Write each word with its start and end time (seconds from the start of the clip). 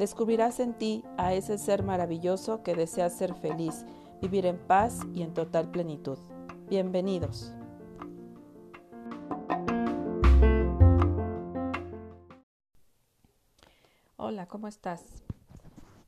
Descubrirás 0.00 0.60
en 0.60 0.72
ti 0.72 1.04
a 1.18 1.34
ese 1.34 1.58
ser 1.58 1.82
maravilloso 1.82 2.62
que 2.62 2.74
desea 2.74 3.10
ser 3.10 3.34
feliz, 3.34 3.84
vivir 4.22 4.46
en 4.46 4.56
paz 4.56 5.00
y 5.12 5.20
en 5.20 5.34
total 5.34 5.70
plenitud. 5.70 6.16
Bienvenidos. 6.70 7.52
Hola, 14.16 14.48
¿cómo 14.48 14.68
estás? 14.68 15.02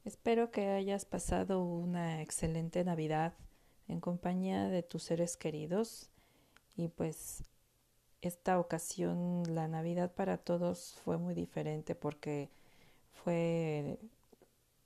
Espero 0.07 0.51
que 0.51 0.69
hayas 0.71 1.05
pasado 1.05 1.63
una 1.63 2.23
excelente 2.23 2.85
Navidad 2.85 3.35
en 3.89 4.01
compañía 4.01 4.71
de 4.71 4.83
tus 4.83 5.03
seres 5.03 5.37
queridos 5.37 6.09
y 6.77 6.89
pues 6.89 7.45
esta 8.23 8.59
ocasión 8.59 9.43
la 9.55 9.69
Navidad 9.69 10.15
para 10.15 10.39
todos 10.39 10.97
fue 11.05 11.19
muy 11.19 11.35
diferente 11.35 11.95
porque 11.95 12.49
fue 13.25 13.99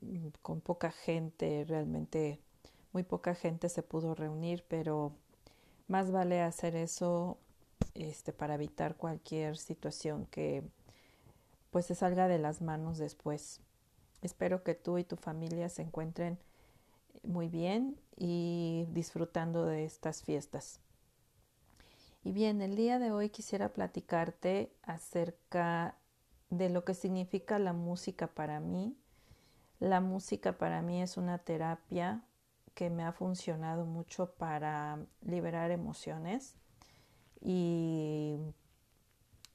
mm, 0.01 0.29
con 0.43 0.61
poca 0.61 0.91
gente, 0.91 1.65
realmente 1.67 2.41
muy 2.93 3.03
poca 3.03 3.35
gente 3.35 3.69
se 3.69 3.83
pudo 3.83 4.15
reunir, 4.15 4.65
pero 4.69 5.13
más 5.89 6.11
vale 6.11 6.41
hacer 6.41 6.77
eso 6.77 7.39
este, 7.95 8.33
para 8.33 8.55
evitar 8.55 8.97
cualquier 8.97 9.57
situación 9.59 10.27
que 10.27 10.63
pues 11.71 11.87
se 11.87 11.95
salga 11.95 12.29
de 12.29 12.39
las 12.39 12.63
manos 12.63 12.99
después. 12.99 13.61
Espero 14.23 14.63
que 14.63 14.75
tú 14.75 14.99
y 14.99 15.05
tu 15.05 15.17
familia 15.17 15.69
se 15.69 15.83
encuentren 15.83 16.39
muy 17.23 17.49
bien 17.49 18.01
y 18.17 18.87
disfrutando 18.93 19.67
de 19.67 19.85
estas 19.85 20.23
fiestas. 20.23 20.81
Y 22.25 22.33
bien, 22.33 22.61
el 22.63 22.77
día 22.77 22.99
de 22.99 23.13
hoy 23.13 23.29
quisiera 23.29 23.69
platicarte 23.73 24.73
acerca 24.83 25.97
de 26.51 26.71
lo 26.71 26.85
que 26.85 26.95
significa 26.95 27.59
la 27.59 27.73
música 27.73 28.29
para 28.29 28.61
mí. 28.61 28.97
La 29.79 30.01
música 30.01 30.57
para 30.57 30.83
mí 30.83 31.03
es 31.03 31.17
una 31.17 31.39
terapia 31.39 32.23
que 32.75 32.91
me 32.91 33.05
ha 33.05 33.13
funcionado 33.13 33.85
mucho 33.85 34.33
para 34.33 34.99
liberar 35.23 35.71
emociones 35.71 36.55
y 37.41 38.37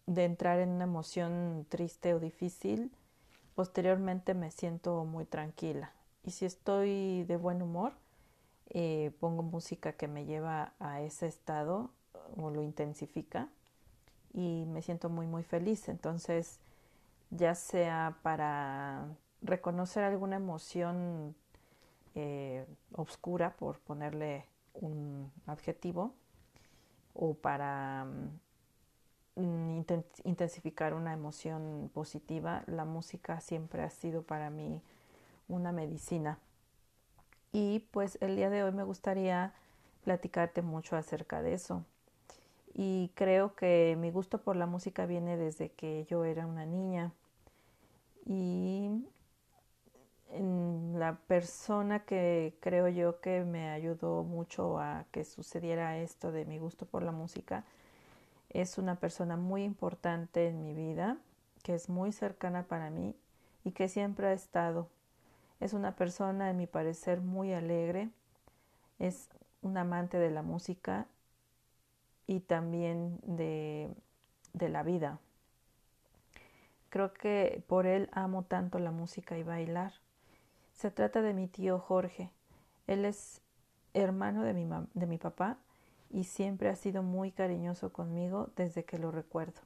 de 0.08 0.26
entrar 0.26 0.60
en 0.60 0.70
una 0.70 0.84
emoción 0.84 1.66
triste 1.70 2.14
o 2.14 2.20
difícil, 2.20 2.92
posteriormente 3.56 4.34
me 4.34 4.52
siento 4.52 5.06
muy 5.06 5.26
tranquila. 5.26 5.94
Y 6.24 6.32
si 6.32 6.46
estoy 6.46 7.24
de 7.24 7.38
buen 7.38 7.62
humor, 7.62 7.94
eh, 8.70 9.12
pongo 9.20 9.44
música 9.44 9.94
que 9.94 10.08
me 10.08 10.26
lleva 10.26 10.74
a 10.80 11.02
ese 11.02 11.28
estado 11.28 11.92
o 12.38 12.50
lo 12.50 12.62
intensifica 12.62 13.50
y 14.34 14.66
me 14.68 14.82
siento 14.82 15.10
muy 15.10 15.28
muy 15.28 15.44
feliz. 15.44 15.90
Entonces, 15.90 16.60
ya 17.32 17.56
sea 17.56 18.18
para 18.22 19.08
reconocer 19.42 20.04
alguna 20.04 20.36
emoción 20.36 21.36
eh, 22.16 22.66
obscura, 22.94 23.56
por 23.58 23.80
ponerle 23.80 24.46
un 24.74 25.32
adjetivo, 25.48 26.14
o 27.14 27.34
para 27.34 28.06
mm, 29.36 29.82
intensificar 30.26 30.94
una 30.94 31.14
emoción 31.14 31.90
positiva, 31.94 32.64
la 32.68 32.86
música 32.86 33.40
siempre 33.42 33.84
ha 33.84 33.90
sido 33.90 34.24
para 34.24 34.50
mí 34.50 34.82
una 35.48 35.72
medicina. 35.72 36.40
Y 37.54 37.80
pues 37.92 38.18
el 38.22 38.36
día 38.36 38.50
de 38.50 38.64
hoy 38.64 38.72
me 38.72 38.84
gustaría 38.84 39.54
platicarte 40.04 40.62
mucho 40.62 40.96
acerca 40.96 41.42
de 41.42 41.54
eso. 41.54 41.86
Y 42.74 43.12
creo 43.16 43.56
que 43.56 43.98
mi 44.00 44.12
gusto 44.12 44.42
por 44.42 44.56
la 44.56 44.66
música 44.66 45.06
viene 45.06 45.36
desde 45.38 45.72
que 45.72 46.06
yo 46.10 46.24
era 46.24 46.48
una 46.48 46.66
niña. 46.66 47.12
Y 48.26 48.90
la 50.42 51.18
persona 51.28 52.06
que 52.06 52.56
creo 52.60 52.88
yo 52.88 53.20
que 53.20 53.44
me 53.44 53.70
ayudó 53.70 54.24
mucho 54.24 54.80
a 54.80 55.06
que 55.12 55.24
sucediera 55.24 55.98
esto 55.98 56.32
de 56.32 56.46
mi 56.46 56.58
gusto 56.58 56.86
por 56.86 57.04
la 57.04 57.12
música 57.12 57.66
es 58.50 58.78
una 58.78 58.96
persona 58.96 59.38
muy 59.38 59.64
importante 59.64 60.48
en 60.48 60.62
mi 60.62 60.74
vida, 60.74 61.18
que 61.64 61.74
es 61.74 61.90
muy 61.90 62.12
cercana 62.12 62.64
para 62.64 62.90
mí 62.90 63.16
y 63.64 63.72
que 63.72 63.88
siempre 63.88 64.28
ha 64.28 64.34
estado. 64.34 64.90
Es 65.60 65.74
una 65.74 65.96
persona, 65.96 66.50
en 66.50 66.58
mi 66.58 66.68
parecer, 66.68 67.22
muy 67.22 67.54
alegre, 67.54 68.10
es 69.00 69.30
un 69.62 69.78
amante 69.78 70.18
de 70.18 70.32
la 70.32 70.42
música 70.42 71.08
y 72.28 72.42
también 72.42 73.20
de, 73.24 73.90
de 74.54 74.70
la 74.70 74.84
vida. 74.84 75.20
Creo 76.92 77.14
que 77.14 77.64
por 77.68 77.86
él 77.86 78.10
amo 78.12 78.44
tanto 78.44 78.78
la 78.78 78.92
música 78.92 79.38
y 79.38 79.44
bailar. 79.44 79.94
Se 80.74 80.92
trata 80.92 81.22
de 81.22 81.34
mi 81.34 81.48
tío 81.48 81.80
Jorge. 81.80 82.32
Él 82.86 83.06
es 83.06 83.42
hermano 83.94 84.44
de 84.44 84.54
mi, 84.54 84.68
de 84.94 85.08
mi 85.08 85.18
papá 85.18 85.58
y 86.10 86.26
siempre 86.26 86.68
ha 86.68 86.76
sido 86.76 87.02
muy 87.02 87.32
cariñoso 87.32 87.94
conmigo 87.94 88.50
desde 88.58 88.84
que 88.84 89.00
lo 89.00 89.10
recuerdo. 89.10 89.62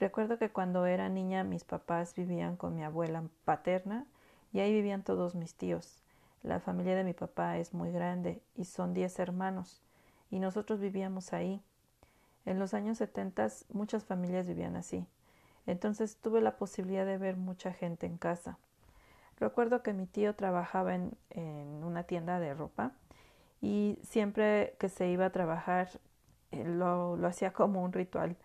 Recuerdo 0.00 0.38
que 0.38 0.48
cuando 0.48 0.86
era 0.86 1.10
niña 1.10 1.44
mis 1.44 1.64
papás 1.64 2.14
vivían 2.14 2.56
con 2.56 2.74
mi 2.74 2.82
abuela 2.82 3.24
paterna 3.44 4.06
y 4.54 4.60
ahí 4.60 4.72
vivían 4.72 5.02
todos 5.02 5.34
mis 5.34 5.54
tíos. 5.54 6.02
La 6.42 6.60
familia 6.60 6.96
de 6.96 7.04
mi 7.04 7.12
papá 7.12 7.58
es 7.58 7.74
muy 7.74 7.92
grande 7.92 8.42
y 8.56 8.64
son 8.64 8.94
diez 8.94 9.18
hermanos 9.18 9.82
y 10.30 10.40
nosotros 10.40 10.80
vivíamos 10.80 11.34
ahí. 11.34 11.62
En 12.46 12.58
los 12.58 12.72
años 12.72 12.96
setentas 12.96 13.66
muchas 13.68 14.06
familias 14.06 14.46
vivían 14.46 14.76
así. 14.76 15.06
Entonces 15.66 16.16
tuve 16.16 16.40
la 16.40 16.56
posibilidad 16.56 17.06
de 17.06 17.18
ver 17.18 17.36
mucha 17.36 17.72
gente 17.72 18.06
en 18.06 18.18
casa. 18.18 18.58
Recuerdo 19.38 19.82
que 19.82 19.92
mi 19.92 20.06
tío 20.06 20.34
trabajaba 20.34 20.94
en, 20.94 21.16
una 21.84 22.04
tienda 22.04 22.38
de 22.38 22.54
ropa 22.54 22.92
y 23.60 23.98
siempre 24.02 24.76
que 24.78 24.88
se 24.88 25.08
iba 25.08 25.26
a 25.26 25.30
trabajar 25.30 25.88
eh, 26.50 26.64
lo, 26.64 27.16
lo 27.16 27.26
hacía 27.26 27.52
como 27.52 27.82
un 27.82 27.92
ritual. 27.92 28.36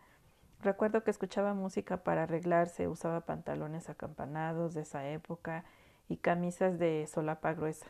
Recuerdo 0.61 1.03
que 1.03 1.11
escuchaba 1.11 1.53
música 1.53 1.97
para 1.97 2.23
arreglarse, 2.23 2.87
usaba 2.87 3.21
pantalones 3.21 3.89
acampanados 3.89 4.73
de 4.73 4.81
esa 4.81 5.07
época 5.07 5.65
y 6.09 6.17
camisas 6.17 6.79
de 6.79 7.05
solapa 7.07 7.53
gruesa. 7.53 7.87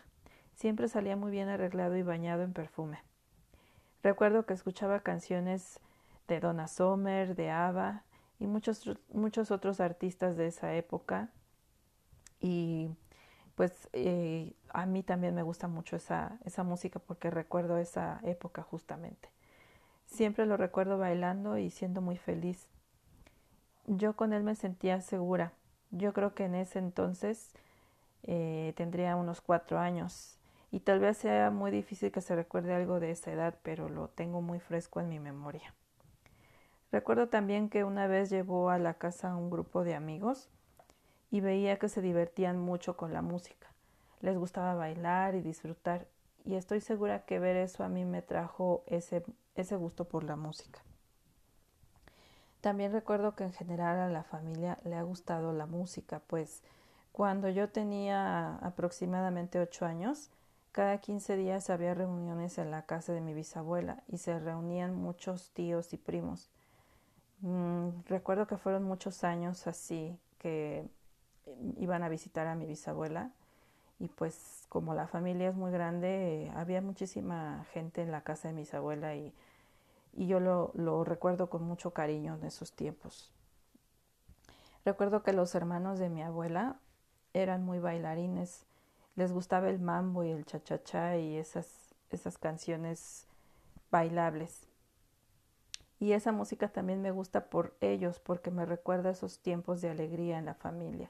Siempre 0.55 0.87
salía 0.89 1.15
muy 1.15 1.31
bien 1.31 1.49
arreglado 1.49 1.95
y 1.95 2.03
bañado 2.03 2.43
en 2.43 2.51
perfume. 2.51 2.99
Recuerdo 4.03 4.45
que 4.45 4.53
escuchaba 4.53 4.99
canciones 4.99 5.79
de 6.27 6.39
Donna 6.39 6.67
Sommer, 6.67 7.35
de 7.35 7.51
Ava 7.51 8.03
y 8.39 8.47
muchos, 8.47 8.89
muchos 9.13 9.51
otros 9.51 9.79
artistas 9.79 10.37
de 10.37 10.47
esa 10.47 10.73
época. 10.75 11.29
Y 12.39 12.89
pues 13.55 13.89
eh, 13.93 14.53
a 14.69 14.85
mí 14.85 15.03
también 15.03 15.33
me 15.33 15.41
gusta 15.41 15.67
mucho 15.67 15.95
esa, 15.95 16.37
esa 16.45 16.63
música 16.63 16.99
porque 16.99 17.31
recuerdo 17.31 17.77
esa 17.77 18.19
época 18.23 18.61
justamente. 18.61 19.29
Siempre 20.05 20.45
lo 20.45 20.57
recuerdo 20.57 20.97
bailando 20.97 21.57
y 21.57 21.69
siendo 21.69 22.01
muy 22.01 22.17
feliz. 22.17 22.67
Yo 23.87 24.15
con 24.15 24.33
él 24.33 24.43
me 24.43 24.55
sentía 24.55 25.01
segura. 25.01 25.53
Yo 25.91 26.13
creo 26.13 26.33
que 26.35 26.45
en 26.45 26.55
ese 26.55 26.79
entonces 26.79 27.51
eh, 28.23 28.73
tendría 28.75 29.15
unos 29.15 29.41
cuatro 29.41 29.79
años 29.79 30.37
y 30.71 30.81
tal 30.81 30.99
vez 30.99 31.17
sea 31.17 31.49
muy 31.49 31.71
difícil 31.71 32.11
que 32.11 32.21
se 32.21 32.35
recuerde 32.35 32.73
algo 32.75 32.99
de 32.99 33.11
esa 33.11 33.31
edad, 33.31 33.57
pero 33.63 33.89
lo 33.89 34.09
tengo 34.09 34.41
muy 34.41 34.59
fresco 34.59 34.99
en 34.99 35.09
mi 35.09 35.19
memoria. 35.19 35.73
Recuerdo 36.91 37.27
también 37.27 37.69
que 37.69 37.83
una 37.83 38.07
vez 38.07 38.29
llevó 38.29 38.69
a 38.69 38.79
la 38.79 38.93
casa 38.93 39.31
a 39.31 39.35
un 39.35 39.49
grupo 39.49 39.83
de 39.83 39.95
amigos 39.95 40.49
y 41.29 41.41
veía 41.41 41.77
que 41.77 41.89
se 41.89 42.01
divertían 42.01 42.57
mucho 42.57 42.95
con 42.95 43.13
la 43.13 43.21
música. 43.21 43.67
Les 44.21 44.37
gustaba 44.37 44.73
bailar 44.73 45.35
y 45.35 45.41
disfrutar 45.41 46.07
y 46.45 46.55
estoy 46.55 46.79
segura 46.79 47.25
que 47.25 47.39
ver 47.39 47.57
eso 47.57 47.83
a 47.83 47.89
mí 47.89 48.05
me 48.05 48.21
trajo 48.21 48.83
ese, 48.87 49.23
ese 49.55 49.75
gusto 49.75 50.05
por 50.05 50.23
la 50.23 50.37
música. 50.37 50.81
También 52.61 52.93
recuerdo 52.93 53.35
que 53.35 53.43
en 53.43 53.53
general 53.53 53.99
a 53.99 54.09
la 54.09 54.23
familia 54.23 54.77
le 54.85 54.95
ha 54.95 55.03
gustado 55.03 55.51
la 55.51 55.65
música, 55.65 56.21
pues 56.25 56.63
cuando 57.11 57.49
yo 57.49 57.69
tenía 57.69 58.55
aproximadamente 58.57 59.59
ocho 59.59 59.85
años, 59.85 60.29
cada 60.71 60.99
quince 60.99 61.35
días 61.35 61.69
había 61.69 61.93
reuniones 61.93 62.57
en 62.57 62.71
la 62.71 62.85
casa 62.85 63.11
de 63.11 63.21
mi 63.21 63.33
bisabuela 63.33 64.03
y 64.07 64.17
se 64.19 64.39
reunían 64.39 64.95
muchos 64.95 65.51
tíos 65.51 65.93
y 65.93 65.97
primos. 65.97 66.49
Mm, 67.41 67.89
recuerdo 68.07 68.47
que 68.47 68.57
fueron 68.57 68.83
muchos 68.83 69.23
años 69.23 69.67
así 69.67 70.17
que 70.39 70.85
iban 71.77 72.03
a 72.03 72.09
visitar 72.09 72.47
a 72.47 72.55
mi 72.55 72.65
bisabuela 72.65 73.31
y 73.99 74.07
pues 74.09 74.65
como 74.69 74.93
la 74.95 75.07
familia 75.07 75.49
es 75.49 75.55
muy 75.55 75.71
grande, 75.71 76.51
había 76.55 76.81
muchísima 76.81 77.65
gente 77.73 78.01
en 78.01 78.11
la 78.11 78.21
casa 78.21 78.47
de 78.49 78.53
mi 78.55 78.61
bisabuela 78.61 79.15
y, 79.15 79.33
y 80.13 80.27
yo 80.27 80.39
lo, 80.39 80.71
lo 80.75 81.03
recuerdo 81.03 81.49
con 81.49 81.63
mucho 81.63 81.91
cariño 81.91 82.35
en 82.35 82.45
esos 82.45 82.73
tiempos. 82.73 83.31
Recuerdo 84.85 85.23
que 85.23 85.33
los 85.33 85.55
hermanos 85.55 85.99
de 85.99 86.09
mi 86.09 86.23
abuela 86.23 86.77
eran 87.33 87.63
muy 87.65 87.79
bailarines, 87.79 88.65
les 89.15 89.31
gustaba 89.33 89.69
el 89.69 89.79
mambo 89.79 90.23
y 90.23 90.31
el 90.31 90.45
cha-cha-cha 90.45 91.17
y 91.17 91.37
esas, 91.37 91.95
esas 92.11 92.37
canciones 92.37 93.27
bailables. 93.91 94.66
Y 95.99 96.11
esa 96.13 96.31
música 96.31 96.67
también 96.69 97.01
me 97.01 97.11
gusta 97.11 97.49
por 97.49 97.75
ellos, 97.81 98.19
porque 98.19 98.51
me 98.51 98.65
recuerda 98.65 99.09
esos 99.09 99.39
tiempos 99.39 99.81
de 99.81 99.89
alegría 99.89 100.37
en 100.37 100.45
la 100.45 100.53
familia. 100.53 101.09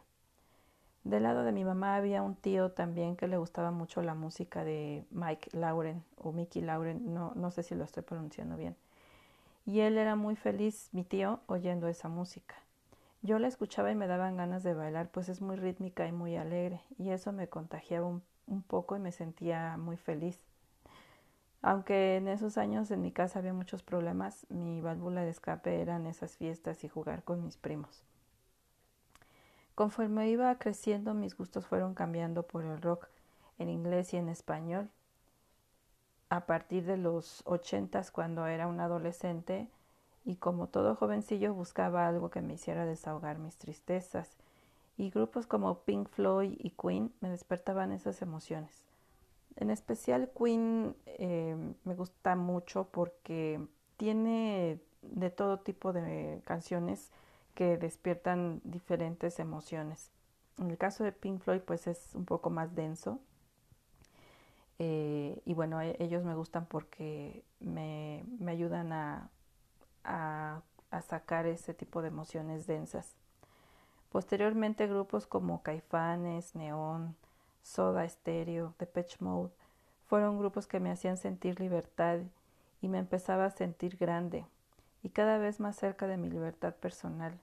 Del 1.04 1.24
lado 1.24 1.44
de 1.44 1.54
mi 1.54 1.64
mamá 1.64 1.96
había 1.96 2.22
un 2.22 2.36
tío 2.36 2.72
también 2.72 3.16
que 3.16 3.28
le 3.28 3.38
gustaba 3.38 3.72
mucho 3.72 4.02
la 4.02 4.14
música 4.14 4.64
de 4.64 5.06
Mike 5.12 5.52
Lauren 5.54 6.04
o 6.18 6.32
Mickey 6.34 6.62
Lauren, 6.62 7.14
no, 7.14 7.32
no 7.36 7.50
sé 7.52 7.64
si 7.64 7.76
lo 7.76 7.86
estoy 7.86 8.04
pronunciando 8.04 8.58
bien. 8.58 8.76
Y 9.66 9.82
él 9.82 9.98
era 9.98 10.16
muy 10.16 10.36
feliz, 10.36 10.90
mi 10.94 11.04
tío, 11.04 11.40
oyendo 11.48 11.88
esa 11.88 12.10
música. 12.10 12.56
Yo 13.22 13.40
la 13.40 13.48
escuchaba 13.48 13.92
y 13.92 13.96
me 13.96 14.08
daban 14.08 14.38
ganas 14.38 14.64
de 14.64 14.74
bailar, 14.74 15.10
pues 15.10 15.30
es 15.30 15.42
muy 15.42 15.56
rítmica 15.56 16.08
y 16.08 16.12
muy 16.12 16.36
alegre, 16.38 16.82
y 16.98 17.10
eso 17.10 17.32
me 17.32 17.48
contagiaba 17.48 18.08
un, 18.08 18.22
un 18.48 18.62
poco 18.62 18.96
y 18.96 19.00
me 19.00 19.12
sentía 19.12 19.78
muy 19.78 19.98
feliz. 19.98 20.46
Aunque 21.62 22.18
en 22.18 22.28
esos 22.28 22.58
años 22.58 22.92
en 22.92 23.02
mi 23.02 23.12
casa 23.12 23.40
había 23.40 23.54
muchos 23.54 23.84
problemas, 23.84 24.46
mi 24.50 24.80
válvula 24.82 25.24
de 25.24 25.32
escape 25.32 25.82
eran 25.82 26.06
esas 26.06 26.38
fiestas 26.38 26.84
y 26.84 26.88
jugar 26.88 27.24
con 27.24 27.44
mis 27.44 27.58
primos. 27.58 28.04
Conforme 29.76 30.30
iba 30.30 30.58
creciendo, 30.58 31.14
mis 31.14 31.38
gustos 31.38 31.66
fueron 31.68 31.94
cambiando 31.94 32.44
por 32.44 32.64
el 32.64 32.82
rock 32.82 33.08
en 33.60 33.70
inglés 33.70 34.14
y 34.14 34.18
en 34.18 34.30
español. 34.30 34.90
A 36.30 36.46
partir 36.46 36.84
de 36.86 36.98
los 36.98 37.42
ochentas, 37.46 38.12
cuando 38.12 38.48
era 38.48 38.68
un 38.68 38.80
adolescente, 38.80 39.70
y 40.26 40.36
como 40.36 40.68
todo 40.68 40.96
jovencillo 40.96 41.54
buscaba 41.54 42.08
algo 42.08 42.30
que 42.30 42.42
me 42.42 42.56
hiciera 42.56 42.86
desahogar 42.86 43.40
mis 43.40 43.58
tristezas, 43.58 44.38
y 44.98 45.10
grupos 45.12 45.46
como 45.46 45.84
Pink 45.84 46.10
Floyd 46.10 46.56
y 46.58 46.72
Queen 46.72 47.14
me 47.22 47.30
despertaban 47.30 47.92
esas 47.92 48.22
emociones. 48.22 48.87
En 49.58 49.72
especial 49.72 50.32
Queen 50.38 50.96
eh, 51.06 51.56
me 51.84 51.96
gusta 51.96 52.36
mucho 52.36 52.90
porque 52.92 53.60
tiene 53.98 54.80
de 55.02 55.30
todo 55.32 55.60
tipo 55.60 55.94
de 55.94 56.42
canciones 56.46 57.12
que 57.56 57.78
despiertan 57.78 58.62
diferentes 58.64 59.40
emociones. 59.40 60.12
En 60.60 60.70
el 60.70 60.78
caso 60.78 61.04
de 61.04 61.12
Pink 61.12 61.42
Floyd, 61.42 61.62
pues 61.62 61.88
es 61.88 62.14
un 62.14 62.26
poco 62.26 62.52
más 62.52 62.76
denso. 62.76 63.20
Eh, 64.78 65.42
y 65.44 65.56
bueno, 65.56 65.82
e, 65.82 65.96
ellos 66.00 66.24
me 66.24 66.36
gustan 66.36 66.68
porque 66.68 67.44
me, 67.60 68.24
me 68.40 68.52
ayudan 68.52 68.94
a, 68.94 69.32
a, 70.04 70.62
a, 70.92 71.02
sacar 71.02 71.48
ese 71.48 71.74
tipo 71.74 72.04
de 72.04 72.10
emociones 72.10 72.68
densas. 72.68 73.16
Posteriormente, 74.12 74.86
grupos 74.86 75.26
como 75.26 75.64
Caifanes, 75.64 76.56
Neón, 76.56 77.16
Soda 77.68 78.08
Stereo, 78.08 78.74
Depeche 78.80 79.18
Mode 79.20 79.52
fueron 80.06 80.40
grupos 80.40 80.68
que 80.68 80.80
me 80.80 80.90
hacían 80.90 81.18
sentir 81.18 81.60
libertad 81.60 82.20
y 82.82 82.88
me 82.88 82.98
empezaba 82.98 83.44
a 83.44 83.52
sentir 83.52 83.98
grande 83.98 84.46
y 85.04 85.10
cada 85.10 85.38
vez 85.38 85.60
más 85.60 85.76
cerca 85.76 86.08
de 86.08 86.16
mi 86.16 86.30
libertad 86.30 86.74
personal. 86.76 87.38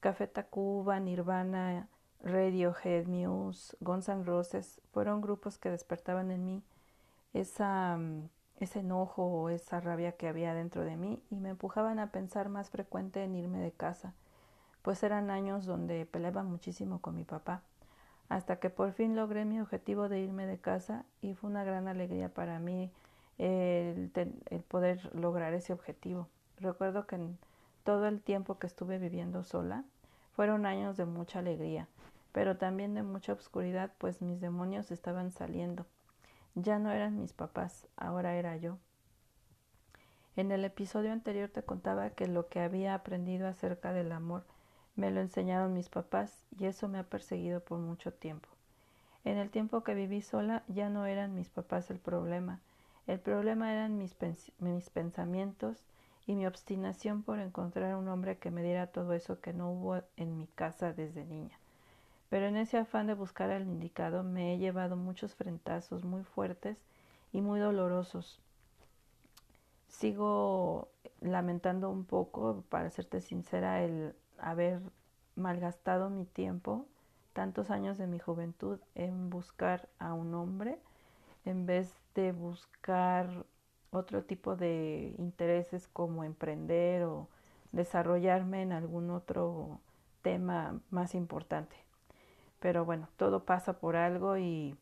Café 0.00 0.26
Tacuba, 0.26 1.00
Nirvana, 1.00 1.88
Radiohead, 2.22 3.06
Muse, 3.06 3.74
Guns 3.80 4.10
N' 4.10 4.24
Roses 4.24 4.82
fueron 4.92 5.22
grupos 5.22 5.56
que 5.56 5.70
despertaban 5.70 6.30
en 6.30 6.44
mí 6.44 6.62
esa, 7.32 7.96
mm, 7.96 8.28
ese 8.58 8.80
enojo 8.80 9.24
o 9.24 9.48
esa 9.48 9.80
rabia 9.80 10.12
que 10.12 10.28
había 10.28 10.52
dentro 10.52 10.84
de 10.84 10.98
mí 10.98 11.22
y 11.30 11.36
me 11.36 11.48
empujaban 11.48 11.98
a 12.00 12.12
pensar 12.12 12.50
más 12.50 12.68
frecuente 12.68 13.24
en 13.24 13.34
irme 13.34 13.60
de 13.60 13.72
casa, 13.72 14.12
pues 14.82 15.02
eran 15.02 15.30
años 15.30 15.64
donde 15.64 16.04
peleaba 16.04 16.42
muchísimo 16.42 17.00
con 17.00 17.16
mi 17.16 17.24
papá, 17.24 17.62
hasta 18.30 18.60
que 18.60 18.70
por 18.70 18.92
fin 18.92 19.16
logré 19.16 19.44
mi 19.44 19.60
objetivo 19.60 20.08
de 20.08 20.20
irme 20.20 20.46
de 20.46 20.56
casa 20.56 21.04
y 21.20 21.34
fue 21.34 21.50
una 21.50 21.64
gran 21.64 21.88
alegría 21.88 22.28
para 22.28 22.60
mí 22.60 22.90
el, 23.38 24.10
poder 24.68 25.14
lograr 25.14 25.52
ese 25.52 25.72
objetivo. 25.72 26.28
Recuerdo 26.58 27.06
que 27.08 27.16
en, 27.16 27.38
todo 27.82 28.06
el 28.06 28.20
tiempo 28.20 28.58
que 28.58 28.68
estuve 28.68 28.98
viviendo 28.98 29.42
sola 29.42 29.82
fueron 30.36 30.64
años 30.64 30.96
de 30.96 31.06
mucha 31.06 31.40
alegría, 31.40 31.88
pero 32.30 32.56
también 32.56 32.94
de 32.94 33.02
mucha 33.02 33.32
oscuridad, 33.32 33.90
pues 33.98 34.22
mis 34.22 34.40
demonios 34.40 34.92
estaban 34.92 35.32
saliendo. 35.32 35.86
Ya 36.54 36.78
no 36.78 36.92
eran 36.92 37.18
mis 37.18 37.32
papás, 37.32 37.88
ahora 37.96 38.36
era 38.36 38.56
yo. 38.56 38.78
En 40.36 40.52
el 40.52 40.64
episodio 40.64 41.10
anterior 41.10 41.48
te 41.48 41.64
contaba 41.64 42.10
que 42.10 42.28
lo 42.28 42.46
que 42.48 42.60
había 42.60 42.94
aprendido 42.94 43.48
acerca 43.48 43.92
del 43.92 44.12
amor 44.12 44.44
me 44.96 45.10
lo 45.10 45.20
enseñaron 45.20 45.74
mis 45.74 45.88
papás 45.88 46.44
y 46.58 46.66
eso 46.66 46.88
me 46.88 46.98
ha 46.98 47.04
perseguido 47.04 47.60
por 47.60 47.78
mucho 47.78 48.12
tiempo. 48.12 48.48
En 49.24 49.36
el 49.36 49.50
tiempo 49.50 49.82
que 49.82 49.94
viví 49.94 50.22
sola 50.22 50.62
ya 50.68 50.88
no 50.88 51.06
eran 51.06 51.34
mis 51.34 51.48
papás 51.48 51.90
el 51.90 51.98
problema, 51.98 52.60
el 53.06 53.18
problema 53.18 53.72
eran 53.72 53.98
mis, 53.98 54.16
mis 54.58 54.90
pensamientos 54.90 55.84
y 56.26 56.34
mi 56.34 56.46
obstinación 56.46 57.22
por 57.22 57.38
encontrar 57.38 57.96
un 57.96 58.08
hombre 58.08 58.38
que 58.38 58.50
me 58.50 58.62
diera 58.62 58.86
todo 58.86 59.12
eso 59.14 59.40
que 59.40 59.52
no 59.52 59.72
hubo 59.72 60.02
en 60.16 60.36
mi 60.36 60.46
casa 60.46 60.92
desde 60.92 61.24
niña. 61.24 61.58
Pero 62.28 62.46
en 62.46 62.56
ese 62.56 62.78
afán 62.78 63.08
de 63.08 63.14
buscar 63.14 63.50
al 63.50 63.62
indicado 63.62 64.22
me 64.22 64.54
he 64.54 64.58
llevado 64.58 64.96
muchos 64.96 65.34
frentazos 65.34 66.04
muy 66.04 66.22
fuertes 66.22 66.78
y 67.32 67.40
muy 67.40 67.58
dolorosos. 67.58 68.38
Sigo 69.88 70.88
lamentando 71.20 71.90
un 71.90 72.04
poco, 72.04 72.62
para 72.68 72.90
serte 72.90 73.20
sincera, 73.20 73.82
el 73.82 74.14
haber 74.40 74.80
malgastado 75.36 76.10
mi 76.10 76.24
tiempo, 76.24 76.86
tantos 77.32 77.70
años 77.70 77.98
de 77.98 78.06
mi 78.06 78.18
juventud, 78.18 78.78
en 78.94 79.30
buscar 79.30 79.88
a 79.98 80.12
un 80.12 80.34
hombre, 80.34 80.78
en 81.44 81.66
vez 81.66 81.92
de 82.14 82.32
buscar 82.32 83.44
otro 83.90 84.22
tipo 84.22 84.56
de 84.56 85.14
intereses 85.18 85.88
como 85.88 86.24
emprender 86.24 87.04
o 87.04 87.28
desarrollarme 87.72 88.62
en 88.62 88.72
algún 88.72 89.10
otro 89.10 89.80
tema 90.22 90.80
más 90.90 91.14
importante. 91.14 91.76
Pero 92.60 92.84
bueno, 92.84 93.08
todo 93.16 93.44
pasa 93.44 93.78
por 93.78 93.96
algo 93.96 94.36
y, 94.36 94.76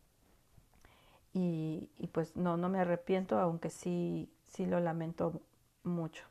y, 1.32 1.88
pues 2.12 2.36
no, 2.36 2.56
no 2.56 2.68
me 2.68 2.80
arrepiento, 2.80 3.38
aunque 3.38 3.70
sí, 3.70 4.28
sí 4.48 4.66
lo 4.66 4.80
lamento 4.80 5.40
mucho. 5.84 6.24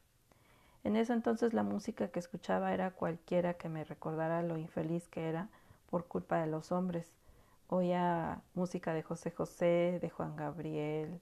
En 0.88 0.96
eso 0.96 1.12
entonces 1.12 1.54
la 1.54 1.64
música 1.64 2.08
que 2.08 2.20
escuchaba 2.20 2.74
era 2.74 2.92
cualquiera 2.92 3.56
que 3.56 3.68
me 3.68 3.84
recordara 3.84 4.42
lo 4.42 4.58
infeliz 4.58 5.06
que 5.10 5.28
era 5.28 5.50
por 5.90 6.06
culpa 6.08 6.40
de 6.40 6.48
los 6.48 6.72
hombres. 6.72 7.12
Oía 7.68 8.42
música 8.54 8.94
de 8.94 9.04
José 9.04 9.32
José, 9.32 10.00
de 10.02 10.10
Juan 10.10 10.38
Gabriel, 10.38 11.20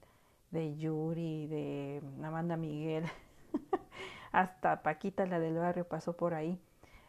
de 0.52 0.76
Yuri, 0.76 1.48
de 1.48 2.00
Amanda 2.22 2.56
Miguel, 2.56 3.06
hasta 4.30 4.82
Paquita, 4.82 5.26
la 5.26 5.40
del 5.40 5.56
barrio, 5.56 5.84
pasó 5.84 6.12
por 6.12 6.34
ahí. 6.34 6.60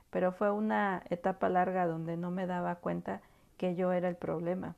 Pero 0.09 0.31
fue 0.31 0.49
una 0.49 1.03
etapa 1.11 1.49
larga 1.49 1.85
donde 1.85 2.17
no 2.17 2.31
me 2.31 2.47
daba 2.47 2.77
cuenta 2.77 3.21
que 3.57 3.75
yo 3.75 3.91
era 3.91 4.09
el 4.09 4.15
problema. 4.15 4.75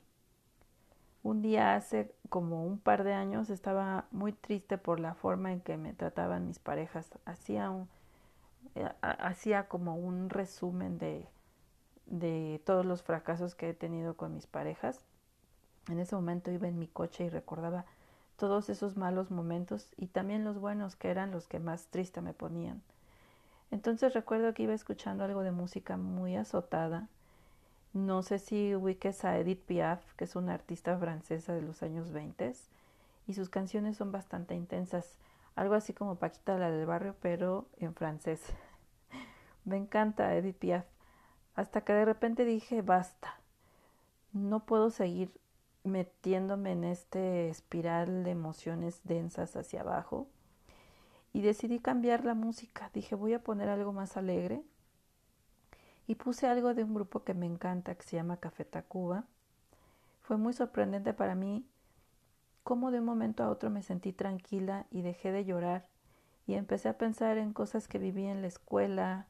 Un 1.22 1.42
día 1.42 1.74
hace 1.74 2.14
como 2.30 2.64
un 2.64 2.78
par 2.78 3.04
de 3.04 3.12
años 3.12 3.50
estaba 3.50 4.06
muy 4.10 4.32
triste 4.32 4.78
por 4.78 5.00
la 5.00 5.14
forma 5.14 5.52
en 5.52 5.60
que 5.60 5.76
me 5.76 5.92
trataban 5.92 6.46
mis 6.46 6.58
parejas. 6.58 7.10
Hacía, 7.26 7.70
un, 7.70 7.88
eh, 8.74 8.88
hacía 9.02 9.68
como 9.68 9.96
un 9.96 10.30
resumen 10.30 10.98
de, 10.98 11.26
de 12.06 12.60
todos 12.64 12.86
los 12.86 13.02
fracasos 13.02 13.54
que 13.54 13.70
he 13.70 13.74
tenido 13.74 14.16
con 14.16 14.34
mis 14.34 14.46
parejas. 14.46 15.04
En 15.88 15.98
ese 15.98 16.16
momento 16.16 16.50
iba 16.50 16.68
en 16.68 16.78
mi 16.78 16.86
coche 16.86 17.24
y 17.24 17.28
recordaba 17.28 17.84
todos 18.36 18.70
esos 18.70 18.96
malos 18.96 19.30
momentos 19.30 19.92
y 19.98 20.06
también 20.06 20.44
los 20.44 20.58
buenos 20.58 20.96
que 20.96 21.10
eran 21.10 21.30
los 21.30 21.46
que 21.46 21.58
más 21.58 21.88
triste 21.88 22.22
me 22.22 22.32
ponían. 22.32 22.80
Entonces 23.70 24.14
recuerdo 24.14 24.54
que 24.54 24.62
iba 24.62 24.72
escuchando 24.72 25.24
algo 25.24 25.42
de 25.42 25.52
música 25.52 25.98
muy 25.98 26.36
azotada 26.36 27.08
No 27.92 28.22
sé 28.22 28.38
si 28.38 28.74
ubiques 28.76 29.24
a 29.24 29.36
Edith 29.38 29.64
Piaf, 29.64 30.14
que 30.14 30.22
es 30.22 30.36
una 30.36 30.54
artista 30.54 30.96
francesa 30.96 31.54
de 31.54 31.62
los 31.62 31.82
años 31.82 32.12
20 32.12 32.52
y 33.26 33.34
sus 33.34 33.48
canciones 33.48 33.96
son 33.96 34.12
bastante 34.12 34.54
intensas, 34.54 35.16
algo 35.56 35.74
así 35.74 35.92
como 35.92 36.14
Paquita 36.14 36.56
la 36.56 36.70
del 36.70 36.86
barrio, 36.86 37.16
pero 37.20 37.66
en 37.78 37.94
francés. 37.94 38.40
Me 39.64 39.76
encanta 39.76 40.36
Edith 40.36 40.56
Piaf, 40.56 40.86
hasta 41.56 41.80
que 41.80 41.92
de 41.92 42.04
repente 42.04 42.44
dije, 42.44 42.80
basta, 42.80 43.40
no 44.32 44.66
puedo 44.66 44.90
seguir 44.90 45.32
metiéndome 45.82 46.72
en 46.72 46.84
este 46.84 47.48
espiral 47.48 48.22
de 48.22 48.30
emociones 48.30 49.00
densas 49.02 49.56
hacia 49.56 49.80
abajo 49.80 50.28
y 51.32 51.40
decidí 51.40 51.80
cambiar 51.80 52.24
la 52.24 52.34
música. 52.34 52.90
Dije, 52.94 53.16
voy 53.16 53.34
a 53.34 53.42
poner 53.42 53.68
algo 53.68 53.92
más 53.92 54.16
alegre 54.16 54.62
y 56.10 56.16
puse 56.16 56.48
algo 56.48 56.74
de 56.74 56.82
un 56.82 56.92
grupo 56.92 57.22
que 57.22 57.34
me 57.34 57.46
encanta 57.46 57.94
que 57.94 58.02
se 58.02 58.16
llama 58.16 58.38
Café 58.38 58.64
Tacuba. 58.64 59.26
Fue 60.22 60.36
muy 60.36 60.52
sorprendente 60.52 61.14
para 61.14 61.36
mí 61.36 61.64
cómo 62.64 62.90
de 62.90 62.98
un 62.98 63.04
momento 63.04 63.44
a 63.44 63.48
otro 63.48 63.70
me 63.70 63.84
sentí 63.84 64.12
tranquila 64.12 64.86
y 64.90 65.02
dejé 65.02 65.30
de 65.30 65.44
llorar 65.44 65.86
y 66.48 66.54
empecé 66.54 66.88
a 66.88 66.98
pensar 66.98 67.38
en 67.38 67.52
cosas 67.52 67.86
que 67.86 68.00
viví 68.00 68.26
en 68.26 68.42
la 68.42 68.48
escuela, 68.48 69.28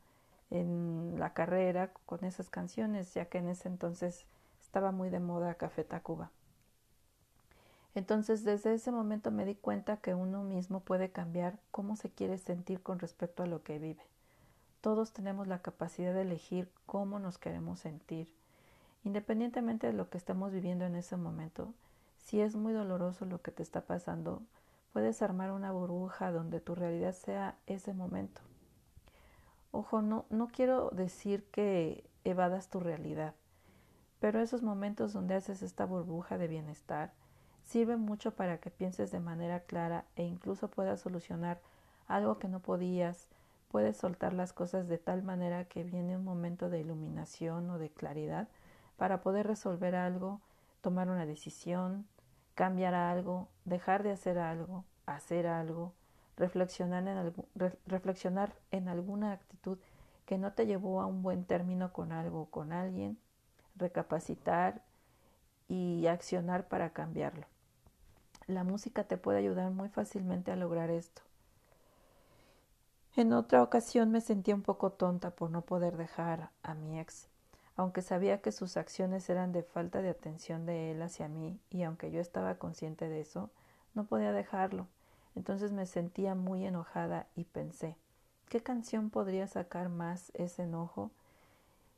en 0.48 1.16
la 1.18 1.34
carrera 1.34 1.92
con 2.06 2.24
esas 2.24 2.48
canciones, 2.48 3.12
ya 3.12 3.26
que 3.26 3.36
en 3.36 3.50
ese 3.50 3.68
entonces 3.68 4.24
estaba 4.62 4.90
muy 4.90 5.10
de 5.10 5.20
moda 5.20 5.56
Café 5.56 5.84
Tacuba. 5.84 6.30
Entonces 7.94 8.42
desde 8.42 8.72
ese 8.72 8.90
momento 8.90 9.30
me 9.30 9.44
di 9.44 9.54
cuenta 9.54 9.98
que 9.98 10.14
uno 10.14 10.44
mismo 10.44 10.80
puede 10.80 11.10
cambiar 11.10 11.58
cómo 11.72 11.96
se 11.96 12.08
quiere 12.08 12.38
sentir 12.38 12.82
con 12.82 13.00
respecto 13.00 13.42
a 13.42 13.46
lo 13.46 13.62
que 13.64 13.78
vive. 13.78 14.06
Todos 14.80 15.12
tenemos 15.12 15.46
la 15.46 15.60
capacidad 15.60 16.14
de 16.14 16.22
elegir 16.22 16.70
cómo 16.86 17.18
nos 17.18 17.38
queremos 17.38 17.80
sentir. 17.80 18.32
Independientemente 19.04 19.86
de 19.86 19.92
lo 19.92 20.08
que 20.08 20.18
estemos 20.18 20.52
viviendo 20.52 20.84
en 20.84 20.96
ese 20.96 21.16
momento, 21.16 21.74
si 22.18 22.40
es 22.40 22.56
muy 22.56 22.72
doloroso 22.72 23.24
lo 23.26 23.42
que 23.42 23.50
te 23.50 23.62
está 23.62 23.82
pasando, 23.82 24.42
puedes 24.92 25.22
armar 25.22 25.52
una 25.52 25.72
burbuja 25.72 26.32
donde 26.32 26.60
tu 26.60 26.74
realidad 26.74 27.14
sea 27.14 27.56
ese 27.66 27.92
momento. 27.92 28.40
Ojo, 29.72 30.02
no, 30.02 30.24
no 30.30 30.48
quiero 30.48 30.90
decir 30.90 31.44
que 31.50 32.04
evadas 32.24 32.68
tu 32.68 32.80
realidad, 32.80 33.34
pero 34.18 34.40
esos 34.40 34.62
momentos 34.62 35.12
donde 35.12 35.34
haces 35.34 35.62
esta 35.62 35.86
burbuja 35.86 36.38
de 36.38 36.48
bienestar 36.48 37.12
sirven 37.64 38.00
mucho 38.00 38.32
para 38.32 38.58
que 38.58 38.70
pienses 38.70 39.10
de 39.10 39.20
manera 39.20 39.60
clara 39.60 40.04
e 40.16 40.24
incluso 40.24 40.68
puedas 40.68 41.00
solucionar 41.00 41.60
algo 42.08 42.38
que 42.38 42.48
no 42.48 42.60
podías, 42.60 43.28
puedes 43.70 43.96
soltar 43.96 44.32
las 44.32 44.52
cosas 44.52 44.88
de 44.88 44.98
tal 44.98 45.22
manera 45.22 45.64
que 45.64 45.84
viene 45.84 46.16
un 46.16 46.24
momento 46.24 46.68
de 46.68 46.80
iluminación 46.80 47.70
o 47.70 47.78
de 47.78 47.90
claridad 47.90 48.48
para 48.96 49.20
poder 49.20 49.46
resolver 49.46 49.94
algo, 49.94 50.40
tomar 50.80 51.08
una 51.08 51.24
decisión, 51.24 52.06
cambiar 52.54 52.94
algo, 52.94 53.48
dejar 53.64 54.02
de 54.02 54.10
hacer 54.10 54.38
algo, 54.38 54.84
hacer 55.06 55.46
algo, 55.46 55.94
reflexionar 56.36 57.06
en, 57.06 57.32
reflexionar 57.86 58.52
alguna 58.88 59.32
actitud 59.32 59.78
que 60.26 60.36
no 60.36 60.52
te 60.52 60.66
llevó 60.66 61.00
a 61.00 61.06
un 61.06 61.22
buen 61.22 61.44
término 61.44 61.92
con 61.92 62.12
algo 62.12 62.42
o 62.42 62.50
con 62.50 62.72
alguien, 62.72 63.18
recapacitar 63.76 64.82
y 65.68 66.06
accionar 66.08 66.66
para 66.66 66.90
cambiarlo. 66.90 67.46
La 68.48 68.64
música 68.64 69.04
te 69.04 69.16
puede 69.16 69.38
ayudar 69.38 69.70
muy 69.70 69.88
fácilmente 69.88 70.50
a 70.50 70.56
lograr 70.56 70.90
esto. 70.90 71.22
En 73.16 73.32
otra 73.32 73.62
ocasión 73.62 74.12
me 74.12 74.20
sentí 74.20 74.52
un 74.52 74.62
poco 74.62 74.90
tonta 74.92 75.30
por 75.30 75.50
no 75.50 75.62
poder 75.62 75.96
dejar 75.96 76.50
a 76.62 76.74
mi 76.74 77.00
ex, 77.00 77.26
aunque 77.74 78.02
sabía 78.02 78.40
que 78.40 78.52
sus 78.52 78.76
acciones 78.76 79.28
eran 79.28 79.50
de 79.50 79.64
falta 79.64 80.00
de 80.00 80.10
atención 80.10 80.64
de 80.64 80.92
él 80.92 81.02
hacia 81.02 81.26
mí 81.26 81.58
y 81.70 81.82
aunque 81.82 82.12
yo 82.12 82.20
estaba 82.20 82.54
consciente 82.54 83.08
de 83.08 83.20
eso, 83.20 83.50
no 83.94 84.04
podía 84.04 84.32
dejarlo. 84.32 84.86
Entonces 85.34 85.72
me 85.72 85.86
sentía 85.86 86.36
muy 86.36 86.64
enojada 86.64 87.26
y 87.34 87.44
pensé, 87.44 87.96
¿qué 88.48 88.60
canción 88.62 89.10
podría 89.10 89.48
sacar 89.48 89.88
más 89.88 90.30
ese 90.34 90.62
enojo? 90.62 91.10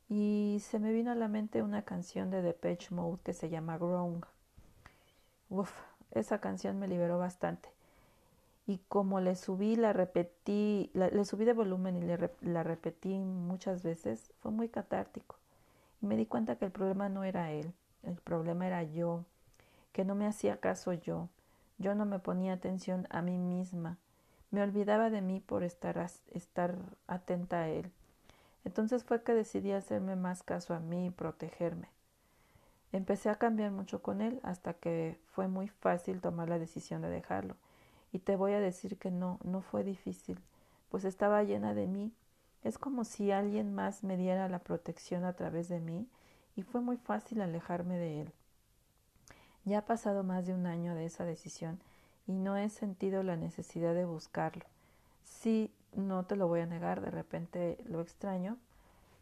Y 0.09 0.63
se 0.63 0.79
me 0.79 0.93
vino 0.93 1.11
a 1.11 1.15
la 1.15 1.29
mente 1.29 1.63
una 1.63 1.83
canción 1.83 2.31
de 2.31 2.41
Depeche 2.41 2.95
Mode 2.95 3.21
que 3.23 3.35
se 3.35 3.51
llama 3.51 3.77
Grown. 3.77 4.25
Uf, 5.51 5.73
esa 6.11 6.41
canción 6.41 6.79
me 6.79 6.89
liberó 6.89 7.19
bastante. 7.19 7.69
Y 8.73 8.79
como 8.89 9.21
le 9.21 9.37
subí, 9.37 9.77
la 9.77 9.93
repetí, 9.93 10.91
le 10.95 11.25
subí 11.27 11.45
de 11.45 11.53
volumen 11.53 11.95
y 11.95 12.01
le, 12.01 12.31
la 12.41 12.63
repetí 12.63 13.19
muchas 13.19 13.83
veces, 13.83 14.33
fue 14.41 14.51
muy 14.51 14.71
catártico. 14.71 15.37
Y 16.01 16.07
me 16.07 16.17
di 16.17 16.25
cuenta 16.25 16.57
que 16.57 16.65
el 16.65 16.71
problema 16.71 17.11
no 17.11 17.23
era 17.23 17.53
él, 17.53 17.75
el 18.03 18.15
problema 18.15 18.67
era 18.67 18.83
yo, 18.83 19.27
que 19.93 20.07
no 20.07 20.15
me 20.15 20.27
hacía 20.27 20.57
caso 20.57 20.95
yo, 20.95 21.29
yo 21.77 21.95
no 21.95 22.07
me 22.07 22.19
ponía 22.19 22.55
atención 22.55 23.07
a 23.11 23.21
mí 23.21 23.37
misma, 23.37 23.99
me 24.51 24.63
olvidaba 24.63 25.11
de 25.11 25.21
mí 25.21 25.41
por 25.41 25.65
estar, 25.65 25.99
estar 26.33 26.75
atenta 27.07 27.65
a 27.65 27.69
él. 27.69 27.93
Entonces 28.65 29.05
fue 29.05 29.23
que 29.23 29.35
decidí 29.35 29.73
hacerme 29.73 30.17
más 30.17 30.43
caso 30.43 30.73
a 30.73 30.81
mí 30.81 31.09
y 31.09 31.11
protegerme. 31.11 31.89
Empecé 32.91 33.29
a 33.29 33.35
cambiar 33.35 33.71
mucho 33.71 34.01
con 34.01 34.23
él 34.23 34.41
hasta 34.43 34.73
que 34.73 35.21
fue 35.27 35.47
muy 35.47 35.69
fácil 35.69 36.23
tomar 36.23 36.49
la 36.49 36.59
decisión 36.59 37.03
de 37.03 37.11
dejarlo. 37.11 37.55
Y 38.13 38.19
te 38.19 38.37
voy 38.37 38.53
a 38.53 38.61
decir 38.61 38.99
que 38.99 39.11
no, 39.11 39.39
no 39.43 39.63
fue 39.63 39.85
difícil, 39.85 40.39
pues 40.91 41.05
estaba 41.05 41.43
llena 41.43 41.75
de 41.75 41.87
mí. 41.87 42.13
Es 42.63 42.79
como 42.79 43.05
si 43.05 43.33
alguien 43.33 43.75
más 43.75 44.05
me 44.05 44.17
diera 44.17 44.49
la 44.49 44.61
protección 44.61 45.25
a 45.25 45.33
través 45.33 45.69
de 45.69 45.81
mí 45.81 46.07
y 46.55 46.63
fue 46.63 46.81
muy 46.81 46.97
fácil 46.97 47.41
alejarme 47.41 47.99
de 47.99 48.21
él. 48.21 48.33
Ya 49.65 49.79
ha 49.79 49.85
pasado 49.87 50.23
más 50.23 50.47
de 50.47 50.55
un 50.55 50.67
año 50.67 50.95
de 50.95 51.07
esa 51.07 51.25
decisión 51.25 51.81
y 52.27 52.33
no 52.33 52.57
he 52.57 52.69
sentido 52.69 53.23
la 53.23 53.37
necesidad 53.37 53.95
de 53.95 54.05
buscarlo. 54.05 54.65
Sí, 55.25 55.73
no 55.95 56.25
te 56.25 56.37
lo 56.37 56.49
voy 56.49 56.61
a 56.61 56.67
negar, 56.67 57.01
de 57.01 57.11
repente 57.11 57.79
lo 57.85 58.01
extraño, 58.01 58.59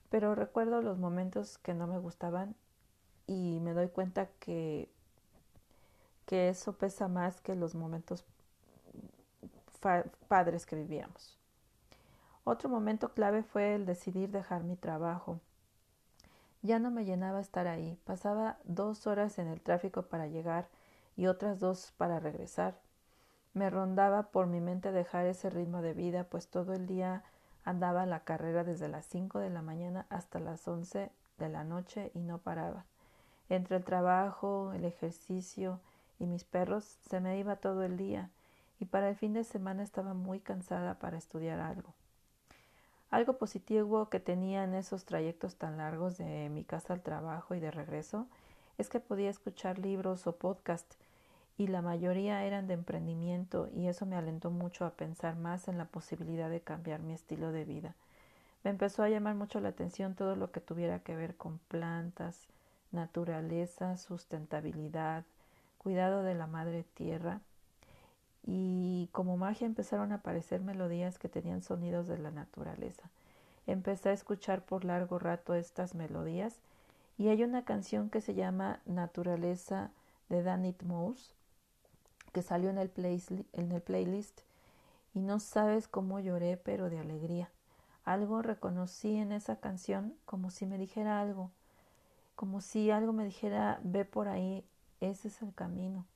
pero 0.08 0.34
recuerdo 0.34 0.82
los 0.82 0.98
momentos 0.98 1.58
que 1.58 1.74
no 1.74 1.86
me 1.86 1.98
gustaban 1.98 2.54
y 3.26 3.60
me 3.60 3.72
doy 3.72 3.88
cuenta 3.88 4.28
que, 4.40 4.88
que 6.26 6.48
eso 6.48 6.72
pesa 6.72 7.08
más 7.08 7.40
que 7.40 7.54
los 7.54 7.74
momentos 7.74 8.24
padres 9.80 10.66
que 10.66 10.76
vivíamos. 10.76 11.38
Otro 12.44 12.68
momento 12.68 13.12
clave 13.12 13.42
fue 13.42 13.74
el 13.74 13.86
decidir 13.86 14.30
dejar 14.30 14.64
mi 14.64 14.76
trabajo. 14.76 15.40
Ya 16.62 16.78
no 16.78 16.90
me 16.90 17.04
llenaba 17.04 17.40
estar 17.40 17.66
ahí. 17.66 17.98
Pasaba 18.04 18.58
dos 18.64 19.06
horas 19.06 19.38
en 19.38 19.48
el 19.48 19.60
tráfico 19.60 20.02
para 20.02 20.26
llegar 20.26 20.68
y 21.16 21.26
otras 21.26 21.58
dos 21.58 21.92
para 21.96 22.20
regresar. 22.20 22.78
Me 23.52 23.68
rondaba 23.68 24.30
por 24.30 24.46
mi 24.46 24.60
mente 24.60 24.92
dejar 24.92 25.26
ese 25.26 25.50
ritmo 25.50 25.82
de 25.82 25.92
vida, 25.92 26.24
pues 26.24 26.48
todo 26.48 26.72
el 26.72 26.86
día 26.86 27.24
andaba 27.64 28.04
en 28.04 28.10
la 28.10 28.24
carrera 28.24 28.64
desde 28.64 28.88
las 28.88 29.06
cinco 29.06 29.38
de 29.38 29.50
la 29.50 29.62
mañana 29.62 30.06
hasta 30.08 30.38
las 30.38 30.66
once 30.68 31.10
de 31.38 31.48
la 31.48 31.64
noche 31.64 32.10
y 32.14 32.20
no 32.20 32.38
paraba. 32.38 32.84
Entre 33.48 33.76
el 33.76 33.84
trabajo, 33.84 34.72
el 34.72 34.84
ejercicio 34.84 35.80
y 36.18 36.26
mis 36.26 36.44
perros 36.44 36.84
se 36.84 37.20
me 37.20 37.38
iba 37.38 37.56
todo 37.56 37.82
el 37.82 37.96
día 37.96 38.30
y 38.80 38.86
para 38.86 39.10
el 39.10 39.14
fin 39.14 39.34
de 39.34 39.44
semana 39.44 39.82
estaba 39.82 40.14
muy 40.14 40.40
cansada 40.40 40.98
para 40.98 41.18
estudiar 41.18 41.60
algo. 41.60 41.94
Algo 43.10 43.34
positivo 43.34 44.08
que 44.08 44.20
tenía 44.20 44.64
en 44.64 44.74
esos 44.74 45.04
trayectos 45.04 45.56
tan 45.56 45.76
largos 45.76 46.16
de 46.16 46.48
mi 46.48 46.64
casa 46.64 46.94
al 46.94 47.02
trabajo 47.02 47.54
y 47.54 47.60
de 47.60 47.70
regreso 47.70 48.26
es 48.78 48.88
que 48.88 48.98
podía 48.98 49.28
escuchar 49.28 49.78
libros 49.78 50.26
o 50.26 50.36
podcasts 50.36 50.96
y 51.58 51.66
la 51.66 51.82
mayoría 51.82 52.44
eran 52.44 52.66
de 52.66 52.74
emprendimiento 52.74 53.68
y 53.74 53.88
eso 53.88 54.06
me 54.06 54.16
alentó 54.16 54.50
mucho 54.50 54.86
a 54.86 54.94
pensar 54.94 55.36
más 55.36 55.68
en 55.68 55.76
la 55.76 55.84
posibilidad 55.84 56.48
de 56.48 56.62
cambiar 56.62 57.00
mi 57.00 57.12
estilo 57.12 57.52
de 57.52 57.66
vida. 57.66 57.94
Me 58.64 58.70
empezó 58.70 59.02
a 59.02 59.10
llamar 59.10 59.34
mucho 59.34 59.60
la 59.60 59.70
atención 59.70 60.14
todo 60.14 60.36
lo 60.36 60.52
que 60.52 60.60
tuviera 60.60 61.00
que 61.00 61.16
ver 61.16 61.36
con 61.36 61.58
plantas, 61.68 62.46
naturaleza, 62.92 63.98
sustentabilidad, 63.98 65.24
cuidado 65.76 66.22
de 66.22 66.34
la 66.34 66.46
madre 66.46 66.84
tierra 66.94 67.40
y 68.46 69.08
como 69.12 69.36
magia 69.36 69.66
empezaron 69.66 70.12
a 70.12 70.16
aparecer 70.16 70.60
melodías 70.60 71.18
que 71.18 71.28
tenían 71.28 71.62
sonidos 71.62 72.08
de 72.08 72.18
la 72.18 72.30
naturaleza. 72.30 73.10
Empecé 73.66 74.08
a 74.08 74.14
escuchar 74.14 74.64
por 74.64 74.84
largo 74.84 75.18
rato 75.18 75.54
estas 75.54 75.94
melodías 75.94 76.60
y 77.18 77.28
hay 77.28 77.42
una 77.42 77.64
canción 77.64 78.10
que 78.10 78.20
se 78.20 78.34
llama 78.34 78.80
Naturaleza 78.86 79.90
de 80.28 80.42
Danit 80.42 80.82
Mouse 80.82 81.34
que 82.32 82.42
salió 82.42 82.70
en 82.70 82.78
el, 82.78 82.90
en 83.52 83.72
el 83.72 83.82
playlist 83.82 84.40
y 85.14 85.20
no 85.20 85.40
sabes 85.40 85.88
cómo 85.88 86.20
lloré 86.20 86.56
pero 86.56 86.88
de 86.88 86.98
alegría. 86.98 87.50
Algo 88.04 88.42
reconocí 88.42 89.16
en 89.16 89.32
esa 89.32 89.56
canción 89.56 90.14
como 90.24 90.50
si 90.50 90.66
me 90.66 90.78
dijera 90.78 91.20
algo, 91.20 91.50
como 92.36 92.60
si 92.60 92.90
algo 92.90 93.12
me 93.12 93.24
dijera 93.24 93.80
ve 93.82 94.04
por 94.04 94.28
ahí, 94.28 94.64
ese 95.00 95.28
es 95.28 95.42
el 95.42 95.54
camino. 95.54 96.06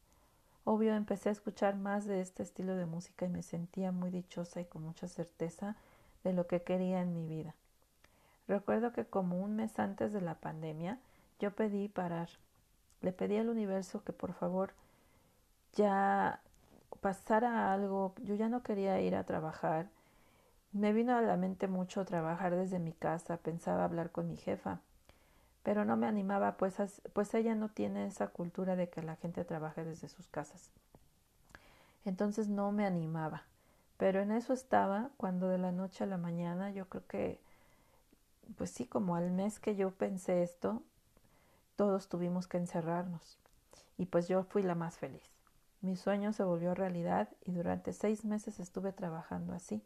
Obvio, 0.65 0.95
empecé 0.95 1.29
a 1.29 1.33
escuchar 1.33 1.77
más 1.77 2.07
de 2.07 2.21
este 2.21 2.43
estilo 2.43 2.75
de 2.75 2.87
música 2.87 3.27
y 3.27 3.29
me 3.29 3.43
sentía 3.43 3.93
muy 3.93 4.11
dichosa 4.11 4.63
y 4.63 4.65
con 4.65 4.83
mucha 4.83 5.09
certeza 5.09 5.77
de 6.25 6.33
lo 6.33 6.47
que 6.47 6.63
quería 6.63 7.03
en 7.03 7.13
mi 7.13 7.27
vida. 7.27 7.55
Recuerdo 8.49 8.93
que 8.93 9.05
como 9.05 9.39
un 9.41 9.57
mes 9.57 9.79
antes 9.79 10.13
de 10.13 10.23
la 10.23 10.35
pandemia 10.37 10.99
yo 11.39 11.55
pedí 11.55 11.89
parar. 11.89 12.29
Le 13.03 13.13
pedí 13.13 13.37
al 13.37 13.51
universo 13.51 14.03
que 14.05 14.15
por 14.15 14.33
favor 14.33 14.73
ya 15.75 16.41
pasara 17.01 17.73
algo. 17.75 18.15
Yo 18.23 18.35
ya 18.35 18.49
no 18.49 18.63
quería 18.63 18.99
ir 19.01 19.17
a 19.17 19.25
trabajar. 19.25 19.89
Me 20.73 20.95
vino 20.95 21.15
a 21.15 21.23
la 21.23 21.37
mente 21.37 21.69
mucho 21.69 22.07
trabajar 22.07 22.55
desde 22.55 22.79
mi 22.79 22.93
casa. 22.93 23.37
Pensaba 23.37 23.85
hablar 23.85 24.11
con 24.11 24.29
mi 24.29 24.37
jefa. 24.37 24.81
Pero 25.65 25.85
no 25.85 25.97
me 25.97 26.07
animaba, 26.07 26.57
pues, 26.57 26.77
pues 27.13 27.35
ella 27.35 27.57
no 27.57 27.69
tiene 27.69 28.07
esa 28.07 28.29
cultura 28.29 28.77
de 28.77 28.89
que 28.89 29.03
la 29.03 29.17
gente 29.17 29.45
trabaje 29.45 29.85
desde 29.85 30.09
sus 30.09 30.29
casas. 30.29 30.71
Entonces 32.05 32.49
no 32.49 32.71
me 32.71 32.87
animaba. 32.87 33.43
Pero 33.97 34.21
en 34.21 34.31
eso 34.31 34.53
estaba 34.53 35.11
cuando 35.17 35.49
de 35.49 35.59
la 35.59 35.73
noche 35.73 36.05
a 36.05 36.07
la 36.07 36.19
mañana, 36.19 36.71
yo 36.71 36.89
creo 36.89 37.07
que, 37.07 37.41
pues 38.57 38.71
sí, 38.71 38.87
como 38.87 39.17
al 39.17 39.31
mes 39.31 39.59
que 39.59 39.75
yo 39.75 39.91
pensé 39.91 40.43
esto, 40.43 40.83
todos 41.77 42.09
tuvimos 42.09 42.47
que 42.47 42.59
encerrarnos. 42.59 43.39
Y 43.97 44.07
pues 44.07 44.29
yo 44.29 44.45
fui 44.45 44.63
la 44.63 44.75
más 44.75 44.99
feliz. 44.99 45.23
Mi 45.81 45.97
sueño 45.97 46.33
se 46.33 46.45
volvió 46.45 46.75
realidad 46.75 47.29
y 47.45 47.53
durante 47.53 47.93
seis 47.93 48.25
meses 48.25 48.59
estuve 48.59 48.93
trabajando 48.93 49.55
así. 49.55 49.83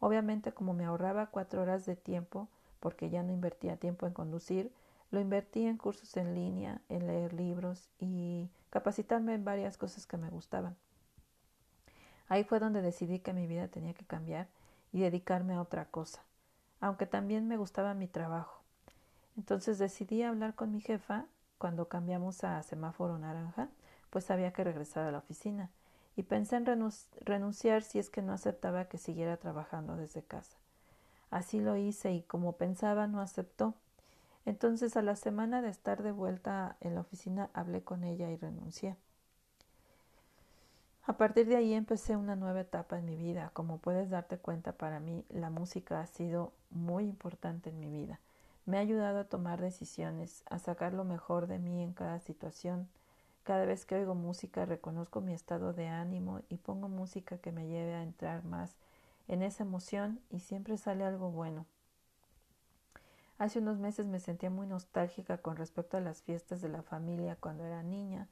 Obviamente 0.00 0.52
como 0.52 0.74
me 0.74 0.84
ahorraba 0.84 1.26
cuatro 1.26 1.62
horas 1.62 1.86
de 1.86 1.96
tiempo, 1.96 2.48
porque 2.80 3.10
ya 3.10 3.22
no 3.22 3.32
invertía 3.32 3.76
tiempo 3.76 4.06
en 4.06 4.12
conducir, 4.12 4.72
lo 5.10 5.20
invertí 5.20 5.66
en 5.66 5.76
cursos 5.76 6.16
en 6.16 6.34
línea, 6.34 6.80
en 6.88 7.06
leer 7.06 7.32
libros 7.32 7.88
y 7.98 8.50
capacitarme 8.70 9.34
en 9.34 9.44
varias 9.44 9.76
cosas 9.76 10.06
que 10.06 10.16
me 10.16 10.30
gustaban. 10.30 10.76
Ahí 12.28 12.44
fue 12.44 12.60
donde 12.60 12.82
decidí 12.82 13.20
que 13.20 13.32
mi 13.32 13.46
vida 13.46 13.68
tenía 13.68 13.94
que 13.94 14.04
cambiar 14.04 14.48
y 14.92 15.00
dedicarme 15.00 15.54
a 15.54 15.62
otra 15.62 15.86
cosa, 15.86 16.22
aunque 16.80 17.06
también 17.06 17.48
me 17.48 17.56
gustaba 17.56 17.94
mi 17.94 18.06
trabajo. 18.06 18.62
Entonces 19.36 19.78
decidí 19.78 20.22
hablar 20.22 20.54
con 20.54 20.72
mi 20.72 20.80
jefa 20.80 21.26
cuando 21.56 21.88
cambiamos 21.88 22.44
a 22.44 22.62
semáforo 22.62 23.18
naranja, 23.18 23.68
pues 24.10 24.30
había 24.30 24.52
que 24.52 24.64
regresar 24.64 25.06
a 25.06 25.12
la 25.12 25.18
oficina 25.18 25.70
y 26.16 26.24
pensé 26.24 26.56
en 26.56 26.66
renunciar 27.20 27.82
si 27.82 27.98
es 27.98 28.10
que 28.10 28.22
no 28.22 28.32
aceptaba 28.32 28.86
que 28.86 28.98
siguiera 28.98 29.36
trabajando 29.36 29.96
desde 29.96 30.22
casa. 30.22 30.58
Así 31.30 31.60
lo 31.60 31.76
hice 31.76 32.12
y 32.12 32.22
como 32.22 32.56
pensaba 32.56 33.06
no 33.06 33.20
aceptó. 33.20 33.74
Entonces 34.48 34.96
a 34.96 35.02
la 35.02 35.14
semana 35.14 35.60
de 35.60 35.68
estar 35.68 36.02
de 36.02 36.10
vuelta 36.10 36.78
en 36.80 36.94
la 36.94 37.02
oficina 37.02 37.50
hablé 37.52 37.82
con 37.82 38.02
ella 38.02 38.30
y 38.30 38.36
renuncié. 38.38 38.96
A 41.04 41.18
partir 41.18 41.46
de 41.48 41.56
ahí 41.56 41.74
empecé 41.74 42.16
una 42.16 42.34
nueva 42.34 42.62
etapa 42.62 42.98
en 42.98 43.04
mi 43.04 43.14
vida. 43.14 43.50
Como 43.52 43.76
puedes 43.76 44.08
darte 44.08 44.38
cuenta, 44.38 44.72
para 44.72 45.00
mí 45.00 45.22
la 45.28 45.50
música 45.50 46.00
ha 46.00 46.06
sido 46.06 46.54
muy 46.70 47.04
importante 47.04 47.68
en 47.68 47.78
mi 47.78 47.90
vida. 47.90 48.20
Me 48.64 48.78
ha 48.78 48.80
ayudado 48.80 49.18
a 49.18 49.24
tomar 49.24 49.60
decisiones, 49.60 50.42
a 50.48 50.58
sacar 50.58 50.94
lo 50.94 51.04
mejor 51.04 51.46
de 51.46 51.58
mí 51.58 51.82
en 51.82 51.92
cada 51.92 52.18
situación. 52.18 52.88
Cada 53.42 53.66
vez 53.66 53.84
que 53.84 53.96
oigo 53.96 54.14
música 54.14 54.64
reconozco 54.64 55.20
mi 55.20 55.34
estado 55.34 55.74
de 55.74 55.88
ánimo 55.88 56.40
y 56.48 56.56
pongo 56.56 56.88
música 56.88 57.36
que 57.36 57.52
me 57.52 57.66
lleve 57.66 57.96
a 57.96 58.02
entrar 58.02 58.46
más 58.46 58.76
en 59.26 59.42
esa 59.42 59.64
emoción 59.64 60.20
y 60.30 60.40
siempre 60.40 60.78
sale 60.78 61.04
algo 61.04 61.30
bueno. 61.30 61.66
Hace 63.38 63.60
unos 63.60 63.78
meses 63.78 64.06
me 64.06 64.18
sentía 64.18 64.50
muy 64.50 64.66
nostálgica 64.66 65.38
con 65.38 65.56
respecto 65.56 65.96
a 65.96 66.00
las 66.00 66.22
fiestas 66.22 66.60
de 66.60 66.68
la 66.68 66.82
familia 66.82 67.36
cuando 67.38 67.64
era 67.64 67.82
niña 67.82 68.26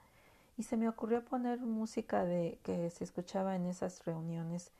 y 0.58 0.64
se 0.64 0.76
me 0.76 0.88
ocurrió 0.88 1.24
poner 1.24 1.60
música 1.60 2.24
de 2.24 2.58
que 2.64 2.90
se 2.90 3.04
escuchaba 3.04 3.54
en 3.54 3.66
esas 3.66 4.04
reuniones. 4.04 4.72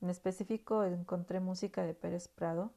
En 0.00 0.10
específico 0.10 0.84
encontré 0.84 1.40
música 1.40 1.82
de 1.82 1.94
Pérez 1.94 2.28
Prado 2.28 2.70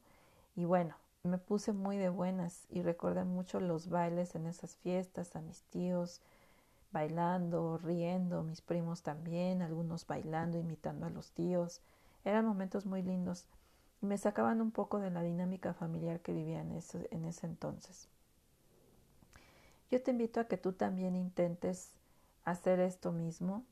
y 0.56 0.64
bueno, 0.64 0.96
me 1.22 1.38
puse 1.38 1.72
muy 1.72 1.96
de 1.96 2.08
buenas 2.08 2.66
y 2.70 2.82
recordé 2.82 3.24
mucho 3.24 3.60
los 3.60 3.88
bailes 3.88 4.34
en 4.34 4.46
esas 4.46 4.74
fiestas, 4.76 5.36
a 5.36 5.40
mis 5.40 5.62
tíos 5.62 6.20
bailando, 6.92 7.78
riendo, 7.78 8.42
mis 8.42 8.62
primos 8.62 9.02
también, 9.02 9.60
algunos 9.60 10.06
bailando, 10.06 10.58
imitando 10.58 11.06
a 11.06 11.10
los 11.10 11.30
tíos. 11.32 11.80
Eran 12.24 12.46
momentos 12.46 12.86
muy 12.86 13.02
lindos 13.02 13.44
me 14.00 14.18
sacaban 14.18 14.60
un 14.60 14.70
poco 14.70 14.98
de 14.98 15.10
la 15.10 15.22
dinámica 15.22 15.74
familiar 15.74 16.20
que 16.20 16.32
vivía 16.32 16.60
en 16.60 16.72
ese, 16.72 17.08
en 17.10 17.24
ese 17.24 17.46
entonces. 17.46 18.08
Yo 19.90 20.02
te 20.02 20.10
invito 20.10 20.40
a 20.40 20.44
que 20.44 20.56
tú 20.56 20.72
también 20.72 21.14
intentes 21.16 21.92
hacer 22.44 22.80
esto 22.80 23.12
mismo 23.12 23.64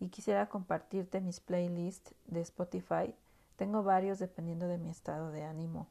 y 0.00 0.08
quisiera 0.08 0.48
compartirte 0.48 1.20
mis 1.20 1.40
playlists 1.40 2.14
de 2.26 2.40
Spotify. 2.40 3.14
Tengo 3.56 3.82
varios 3.82 4.18
dependiendo 4.18 4.68
de 4.68 4.78
mi 4.78 4.90
estado 4.90 5.30
de 5.30 5.44
ánimo. 5.44 5.88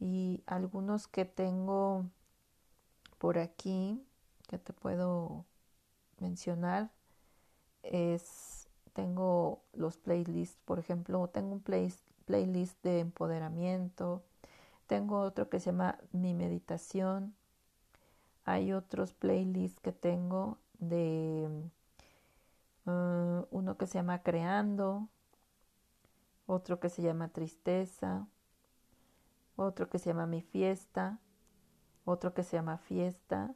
Y 0.00 0.42
algunos 0.46 1.06
que 1.06 1.24
tengo 1.24 2.04
por 3.18 3.38
aquí 3.38 4.04
que 4.48 4.58
te 4.58 4.72
puedo 4.72 5.44
mencionar 6.18 6.90
es 7.82 8.66
tengo 8.92 9.60
los 9.72 9.96
playlists, 9.96 10.58
por 10.64 10.78
ejemplo, 10.78 11.28
tengo 11.28 11.52
un 11.52 11.60
playlist 12.26 12.82
de 12.82 13.00
empoderamiento, 13.00 14.22
tengo 14.86 15.20
otro 15.20 15.48
que 15.48 15.60
se 15.60 15.70
llama 15.70 15.98
Mi 16.12 16.34
meditación, 16.34 17.34
hay 18.44 18.72
otros 18.72 19.12
playlists 19.14 19.80
que 19.80 19.92
tengo 19.92 20.58
de 20.78 21.48
uh, 22.86 23.46
uno 23.50 23.76
que 23.76 23.86
se 23.86 23.94
llama 23.94 24.22
Creando, 24.22 25.08
otro 26.46 26.78
que 26.80 26.90
se 26.90 27.02
llama 27.02 27.28
Tristeza, 27.28 28.26
otro 29.56 29.88
que 29.88 29.98
se 29.98 30.10
llama 30.10 30.26
Mi 30.26 30.42
Fiesta, 30.42 31.18
otro 32.04 32.34
que 32.34 32.42
se 32.42 32.56
llama 32.56 32.76
Fiesta. 32.78 33.54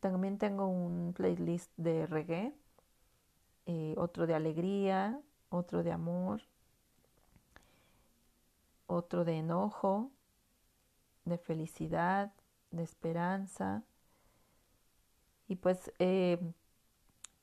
También 0.00 0.38
tengo 0.38 0.66
un 0.68 1.12
playlist 1.12 1.70
de 1.76 2.06
reggae, 2.06 2.54
eh, 3.66 3.94
otro 3.98 4.26
de 4.26 4.34
alegría, 4.34 5.20
otro 5.50 5.82
de 5.82 5.92
amor, 5.92 6.40
otro 8.88 9.24
de 9.24 9.38
enojo, 9.38 10.10
de 11.24 11.38
felicidad, 11.38 12.32
de 12.72 12.82
esperanza, 12.82 13.84
y 15.48 15.56
pues 15.56 15.90
eh, 15.98 16.38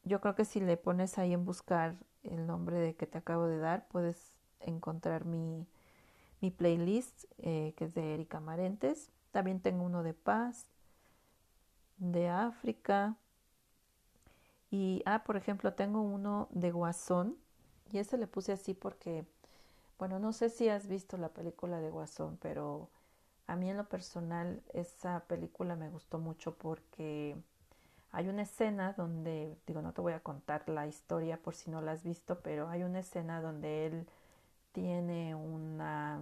yo 0.03 0.21
creo 0.21 0.36
que 0.36 0.45
si 0.45 0.60
le 0.60 0.77
pones 0.77 1.17
ahí 1.17 1.34
en 1.34 1.43
buscar 1.43 1.95
el 2.23 2.45
nombre 2.45 2.77
de 2.79 2.95
que 2.95 3.08
te 3.08 3.17
acabo 3.17 3.47
de 3.47 3.58
dar, 3.58 3.88
puedes 3.88 4.36
encontrar 4.60 5.25
mi, 5.25 5.65
mi 6.39 6.51
playlist, 6.51 7.25
eh, 7.39 7.73
que 7.75 7.86
es 7.86 7.95
de 7.95 8.13
Erika 8.13 8.39
Marentes. 8.39 9.12
También 9.31 9.60
tengo 9.60 9.84
uno 9.84 10.03
de 10.03 10.13
paz, 10.13 10.67
de 11.97 12.29
África. 12.29 13.17
Y, 14.69 15.01
ah, 15.05 15.23
por 15.23 15.36
ejemplo, 15.36 15.73
tengo 15.73 16.01
uno 16.01 16.47
de 16.51 16.71
Guasón. 16.71 17.38
Y 17.91 17.97
ese 17.97 18.17
le 18.17 18.27
puse 18.27 18.51
así 18.51 18.75
porque, 18.75 19.25
bueno, 19.97 20.19
no 20.19 20.34
sé 20.34 20.49
si 20.49 20.69
has 20.69 20.88
visto 20.88 21.17
la 21.17 21.29
película 21.29 21.79
de 21.79 21.89
Guasón, 21.89 22.38
pero 22.41 22.89
a 23.47 23.55
mí 23.55 23.69
en 23.69 23.77
lo 23.77 23.88
personal 23.88 24.62
esa 24.73 25.21
película 25.27 25.75
me 25.75 25.89
gustó 25.89 26.19
mucho 26.19 26.55
porque 26.55 27.36
hay 28.12 28.27
una 28.27 28.43
escena 28.43 28.93
donde, 28.93 29.58
digo, 29.67 29.81
no 29.81 29.93
te 29.93 30.01
voy 30.01 30.13
a 30.13 30.21
contar 30.21 30.67
la 30.69 30.88
historia 30.88 31.38
por 31.38 31.55
si 31.55 31.69
no 31.69 31.81
la 31.81 31.93
has 31.93 32.03
visto, 32.03 32.39
pero 32.41 32.69
hay 32.69 32.84
una 32.84 32.99
escena 32.99 33.41
donde 33.41 33.86
él 33.88 34.08
tiene 34.71 35.36
una 35.36 36.21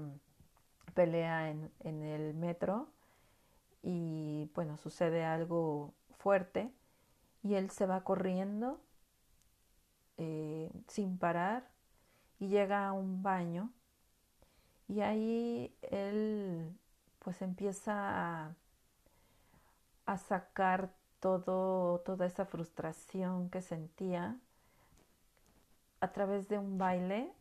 pelea 0.94 1.50
en, 1.50 1.72
el 1.84 2.34
metro 2.34 2.88
y 3.82 4.50
bueno, 4.54 4.78
sucede 4.78 5.24
algo 5.24 5.94
fuerte 6.18 6.72
y 7.44 7.56
él 7.56 7.70
se 7.72 7.86
va 7.86 8.04
corriendo 8.04 8.80
eh, 10.18 10.72
sin 10.88 11.18
parar 11.18 11.73
llega 12.48 12.88
a 12.88 12.94
un 12.94 13.24
baño 13.24 13.72
y 14.88 15.02
ahí 15.02 15.76
él 15.82 16.72
pues 17.20 17.42
empieza 17.42 17.94
a, 18.46 18.56
a 20.06 20.18
sacar 20.18 20.92
todo, 21.20 22.00
toda 22.00 22.26
esa 22.26 22.46
frustración 22.46 23.50
que 23.50 23.62
sentía 23.62 24.38
a 26.02 26.12
través 26.12 26.50
de 26.50 26.58
un 26.58 26.78
baile 26.78 27.32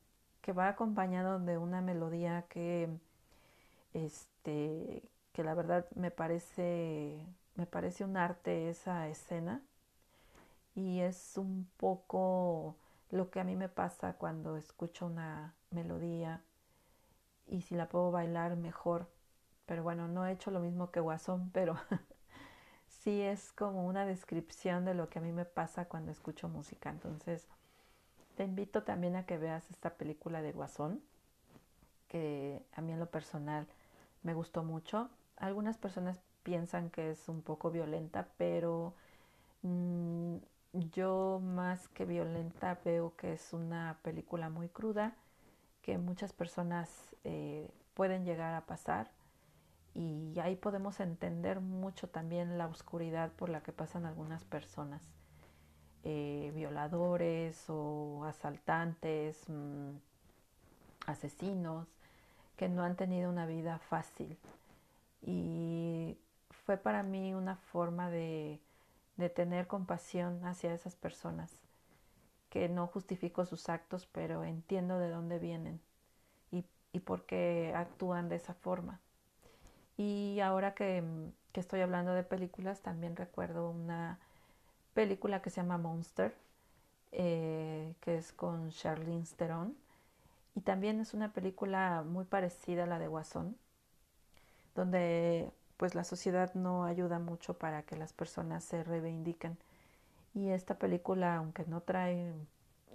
que 0.41 0.53
va 0.53 0.69
acompañado 0.69 1.39
de 1.41 1.59
una 1.59 1.81
melodía 1.81 2.45
que 2.49 2.89
este 3.95 5.03
que 5.33 5.45
la 5.45 5.55
verdad 5.55 5.87
me 5.95 6.11
parece 6.11 7.27
me 7.57 7.67
parece 7.67 8.05
un 8.05 8.17
arte 8.17 8.69
esa 8.71 9.09
escena 9.09 9.63
y 10.75 11.01
es 11.01 11.37
un 11.37 11.69
poco 11.77 12.77
lo 13.13 13.31
que 13.31 13.39
a 13.39 13.45
mí 13.45 13.55
me 13.55 13.69
pasa 13.69 14.15
cuando 14.15 14.57
escucho 14.57 15.07
una 15.07 15.55
melodía 15.71 16.43
y 17.47 17.61
si 17.63 17.77
la 17.77 17.89
puedo 17.89 18.11
bailar 18.11 18.57
mejor 18.57 19.09
pero 19.67 19.85
bueno 19.85 20.09
no 20.09 20.27
he 20.27 20.33
hecho 20.33 20.51
lo 20.51 20.59
mismo 20.59 20.91
que 20.91 20.99
Guasón 20.99 21.51
pero 21.53 21.77
sí 23.03 23.21
es 23.21 23.53
como 23.53 23.87
una 23.87 24.07
descripción 24.07 24.85
de 24.85 24.95
lo 24.95 25.09
que 25.09 25.19
a 25.19 25.23
mí 25.23 25.33
me 25.33 25.45
pasa 25.45 25.87
cuando 25.87 26.13
escucho 26.13 26.49
música. 26.49 26.91
Entonces, 26.91 27.47
te 28.37 28.45
invito 28.45 28.83
también 28.85 29.17
a 29.17 29.27
que 29.27 29.39
veas 29.39 29.69
esta 29.71 29.95
película 29.95 30.43
de 30.43 30.53
Guasón, 30.53 31.01
que 32.09 32.63
a 32.75 32.81
mí 32.81 32.93
en 32.93 33.01
lo 33.01 33.11
personal 33.11 33.67
me 34.23 34.35
gustó 34.35 34.63
mucho. 34.63 35.11
Algunas 35.37 35.79
personas 35.79 36.21
piensan 36.43 36.91
que 36.91 37.11
es 37.11 37.29
un 37.29 37.43
poco 37.43 37.71
violenta, 37.71 38.29
pero 38.37 38.95
mm, 39.63 40.37
yo 40.73 41.41
más 41.43 41.89
que 41.89 42.05
violenta 42.05 42.79
veo 42.85 43.15
que 43.17 43.35
es 43.35 43.53
una 43.53 43.99
película 44.03 44.49
muy 44.49 44.69
cruda, 44.69 45.15
que 45.83 45.99
muchas 45.99 46.33
personas 46.33 46.89
eh, 47.25 47.71
pueden 47.95 48.25
llegar 48.25 48.55
a 48.55 48.63
pasar 48.63 49.11
y 49.95 50.39
ahí 50.41 50.57
podemos 50.57 51.01
entender 51.01 51.61
mucho 51.61 52.09
también 52.09 52.57
la 52.57 52.67
oscuridad 52.67 53.31
por 53.33 53.51
la 53.51 53.63
que 53.63 53.73
pasan 53.73 54.07
algunas 54.07 54.45
personas, 54.45 55.03
eh, 56.05 56.51
violadores 56.55 57.65
o 57.69 58.25
asaltantes, 58.25 59.45
mm, 59.49 59.91
asesinos, 61.07 61.87
que 62.57 62.69
no 62.69 62.83
han 62.85 62.97
tenido 62.97 63.31
una 63.31 63.47
vida 63.47 63.79
fácil. 63.79 64.39
Y 65.23 66.17
fue 66.65 66.77
para 66.77 67.03
mí 67.03 67.35
una 67.35 67.57
forma 67.57 68.11
de, 68.11 68.61
de 69.17 69.29
tener 69.29 69.67
compasión 69.67 70.45
hacia 70.45 70.75
esas 70.75 70.95
personas, 70.95 71.57
que 72.51 72.69
no 72.69 72.87
justifico 72.87 73.47
sus 73.47 73.69
actos, 73.69 74.07
pero 74.13 74.45
entiendo 74.45 74.99
de 74.99 75.11
dónde 75.11 75.39
vienen 75.39 75.81
y, 76.51 76.65
y 76.93 77.01
por 77.01 77.25
qué 77.25 77.73
actúan 77.75 78.29
de 78.29 78.37
esa 78.37 78.55
forma. 78.55 79.01
Y 79.97 80.41
ahora 80.41 80.75
que, 80.75 81.05
que, 81.53 81.61
estoy 81.61 81.81
hablando 81.81 82.13
de 82.13 82.23
películas, 82.23 82.81
también 82.81 83.17
recuerdo 83.17 83.71
una 83.71 84.19
película 84.95 85.43
que 85.43 85.51
se 85.51 85.61
llama 85.61 85.79
Monster, 85.79 86.35
eh, 87.13 87.95
que 88.01 88.17
es 88.17 88.33
con 88.33 88.71
Charlize 88.71 89.37
Theron. 89.37 89.77
Y 90.55 90.61
también 90.61 91.01
es 91.01 91.15
una 91.15 91.33
película 91.33 92.03
muy 92.07 92.25
parecida 92.25 92.85
a 92.85 92.87
la 92.87 92.99
de 92.99 93.09
Guasón, 93.09 93.57
donde 94.75 95.51
pues 95.83 95.97
la 95.97 96.05
sociedad 96.05 96.55
no 96.55 96.85
ayuda 96.85 97.19
mucho 97.19 97.55
para 97.55 97.83
que 97.83 97.97
las 97.97 98.13
personas 98.13 98.63
se 98.63 98.85
reivindiquen. 98.85 99.59
Y 100.33 100.51
esta 100.51 100.79
película, 100.79 101.35
aunque 101.35 101.65
no 101.65 101.81
trae 101.81 102.35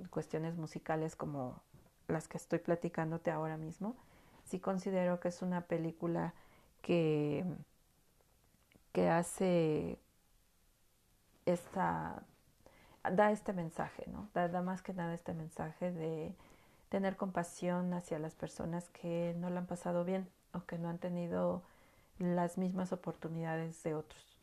cuestiones 0.10 0.56
musicales 0.56 1.18
como 1.18 1.62
las 2.08 2.30
que 2.30 2.38
estoy 2.38 2.60
platicándote 2.60 3.30
ahora 3.30 3.58
mismo, 3.58 3.98
sí 4.46 4.62
considero 4.62 5.20
que 5.20 5.28
es 5.28 5.42
una 5.42 5.66
película 5.66 6.34
que, 6.82 7.44
que 8.94 9.10
hace 9.10 10.00
esta, 11.46 12.24
da 13.04 13.32
este 13.34 13.52
mensaje, 13.52 14.06
¿no? 14.08 14.30
Da, 14.34 14.48
da, 14.48 14.62
más 14.62 14.82
que 14.82 14.94
nada 14.94 15.14
este 15.14 15.34
mensaje 15.34 15.92
de 15.92 16.34
tener 16.88 17.18
compasión 17.18 17.94
hacia 17.94 18.18
las 18.18 18.34
personas 18.34 18.88
que 18.92 19.36
no 19.40 19.50
lo 19.50 19.58
han 19.58 19.68
pasado 19.68 20.06
bien 20.06 20.30
o 20.54 20.62
que 20.62 20.78
no 20.78 20.88
han 20.88 21.00
tenido 21.00 21.64
las 22.20 22.58
mismas 22.58 22.92
oportunidades 22.92 23.82
de 23.84 23.96
otros. 23.96 24.38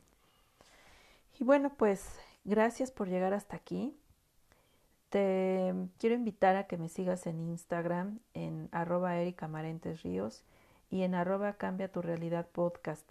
Y 1.38 1.44
bueno, 1.44 1.72
pues 1.76 2.18
gracias 2.44 2.90
por 2.90 3.08
llegar 3.08 3.32
hasta 3.32 3.56
aquí. 3.56 3.96
Te 5.10 5.72
quiero 5.98 6.14
invitar 6.14 6.56
a 6.56 6.66
que 6.66 6.76
me 6.76 6.88
sigas 6.88 7.26
en 7.26 7.40
Instagram 7.40 8.18
en 8.34 8.68
arroba 8.72 9.14
Ríos 10.02 10.42
y 10.90 11.02
en 11.02 11.14
arroba 11.14 11.54
Cambia 11.54 11.90
tu 11.90 12.02
Realidad 12.02 12.48
Podcast. 12.48 13.08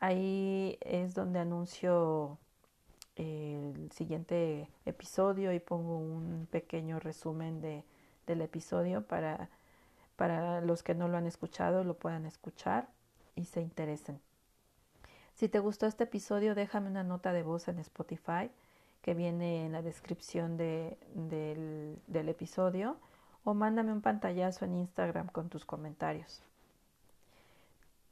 Ahí 0.00 0.78
es 0.80 1.14
donde 1.14 1.38
anuncio 1.38 2.38
el 3.16 3.90
siguiente 3.92 4.68
episodio 4.86 5.52
y 5.52 5.60
pongo 5.60 5.98
un 5.98 6.48
pequeño 6.50 6.98
resumen 6.98 7.60
de, 7.60 7.84
del 8.26 8.40
episodio 8.40 9.06
para, 9.06 9.50
para 10.16 10.60
los 10.60 10.82
que 10.82 10.94
no 10.94 11.08
lo 11.08 11.18
han 11.18 11.26
escuchado 11.26 11.84
lo 11.84 11.94
puedan 11.94 12.24
escuchar 12.26 12.88
y 13.34 13.44
se 13.44 13.60
interesen. 13.60 14.20
Si 15.34 15.48
te 15.48 15.58
gustó 15.58 15.86
este 15.86 16.04
episodio, 16.04 16.54
déjame 16.54 16.88
una 16.88 17.04
nota 17.04 17.32
de 17.32 17.42
voz 17.42 17.68
en 17.68 17.78
Spotify 17.78 18.50
que 19.02 19.14
viene 19.14 19.66
en 19.66 19.72
la 19.72 19.82
descripción 19.82 20.56
de, 20.56 20.96
del, 21.14 22.28
episodio 22.28 22.96
o 23.44 23.54
mándame 23.54 23.92
un 23.92 24.00
pantallazo 24.00 24.64
en 24.64 24.76
Instagram 24.76 25.26
con 25.28 25.48
tus 25.48 25.64
comentarios. 25.64 26.42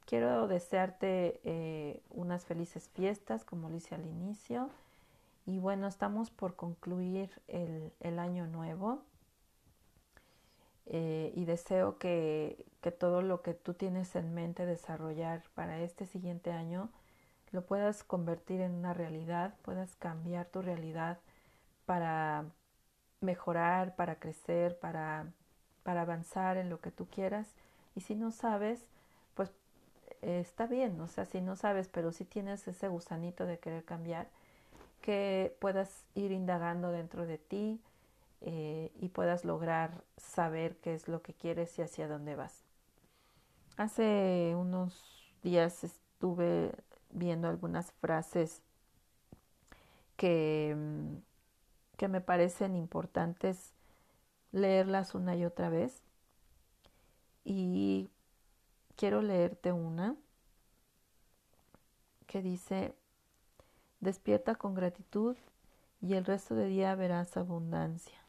Quiero 0.05 0.47
desearte 0.47 1.39
eh, 1.45 2.01
unas 2.09 2.43
felices 2.43 2.89
fiestas, 2.89 3.45
como 3.45 3.69
lo 3.69 3.77
hice 3.77 3.95
al 3.95 4.05
inicio. 4.05 4.69
Y 5.45 5.59
bueno, 5.59 5.87
estamos 5.87 6.29
por 6.29 6.55
concluir 6.55 7.31
el, 7.47 7.93
el 8.01 8.19
año 8.19 8.45
nuevo. 8.47 9.01
Eh, 10.87 11.31
y 11.35 11.45
deseo 11.45 11.97
que, 11.97 12.65
que, 12.81 12.91
todo 12.91 13.21
lo 13.21 13.41
que 13.41 13.53
tú 13.53 13.73
tienes 13.73 14.15
en 14.15 14.33
mente 14.33 14.65
desarrollar 14.65 15.43
para 15.53 15.79
este 15.79 16.05
siguiente 16.05 16.51
año 16.51 16.89
lo 17.51 17.65
puedas 17.65 18.03
convertir 18.03 18.61
en 18.61 18.71
una 18.73 18.93
realidad, 18.93 19.53
puedas 19.61 19.95
cambiar 19.97 20.47
tu 20.47 20.61
realidad 20.61 21.19
para 21.85 22.45
mejorar, 23.19 23.95
para 23.95 24.15
crecer, 24.15 24.79
para, 24.79 25.27
para 25.83 26.01
avanzar 26.01 26.57
en 26.57 26.69
lo 26.69 26.79
que 26.79 26.91
tú 26.91 27.07
quieras. 27.07 27.47
Y 27.95 28.01
si 28.01 28.15
no 28.15 28.31
sabes, 28.31 28.85
pues 29.35 29.51
eh, 30.21 30.39
está 30.39 30.65
bien, 30.65 30.99
o 31.01 31.07
sea, 31.07 31.25
si 31.25 31.41
no 31.41 31.55
sabes, 31.55 31.89
pero 31.89 32.11
si 32.11 32.25
tienes 32.25 32.67
ese 32.67 32.87
gusanito 32.87 33.45
de 33.45 33.59
querer 33.59 33.83
cambiar, 33.83 34.27
que 35.01 35.55
puedas 35.59 36.05
ir 36.15 36.31
indagando 36.31 36.91
dentro 36.91 37.25
de 37.25 37.37
ti, 37.37 37.81
eh, 38.41 38.91
y 38.99 39.09
puedas 39.09 39.45
lograr 39.45 40.03
saber 40.17 40.77
qué 40.77 40.93
es 40.93 41.07
lo 41.07 41.21
que 41.21 41.33
quieres 41.33 41.77
y 41.77 41.83
hacia 41.83 42.07
dónde 42.07 42.35
vas. 42.35 42.63
Hace 43.77 44.55
unos 44.57 45.31
días 45.43 45.83
estuve 45.83 46.71
viendo 47.11 47.47
algunas 47.47 47.91
frases 47.93 48.61
que, 50.17 50.75
mm, 50.75 51.17
que 51.97 52.07
me 52.07 52.21
parecen 52.21 52.75
importantes 52.75 53.73
leerlas 54.51 55.15
una 55.15 55.35
y 55.35 55.45
otra 55.45 55.69
vez 55.69 56.01
y 57.43 58.09
quiero 58.95 59.21
leerte 59.21 59.71
una 59.71 60.15
que 62.27 62.41
dice, 62.41 62.95
despierta 63.99 64.55
con 64.55 64.73
gratitud 64.73 65.35
y 66.01 66.13
el 66.13 66.25
resto 66.25 66.55
del 66.55 66.69
día 66.69 66.95
verás 66.95 67.35
abundancia. 67.37 68.20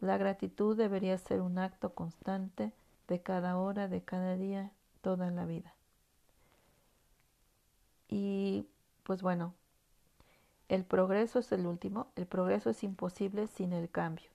La 0.00 0.18
gratitud 0.18 0.76
debería 0.76 1.16
ser 1.18 1.40
un 1.40 1.58
acto 1.58 1.94
constante 1.94 2.72
de 3.08 3.22
cada 3.22 3.56
hora, 3.56 3.88
de 3.88 4.02
cada 4.02 4.36
día, 4.36 4.70
toda 5.00 5.30
la 5.30 5.46
vida. 5.46 5.74
Y 8.08 8.66
pues 9.04 9.22
bueno, 9.22 9.54
el 10.68 10.84
progreso 10.84 11.38
es 11.38 11.52
el 11.52 11.66
último, 11.66 12.08
el 12.16 12.26
progreso 12.26 12.70
es 12.70 12.82
imposible 12.82 13.46
sin 13.46 13.72
el 13.72 13.90
cambio. 13.90 14.28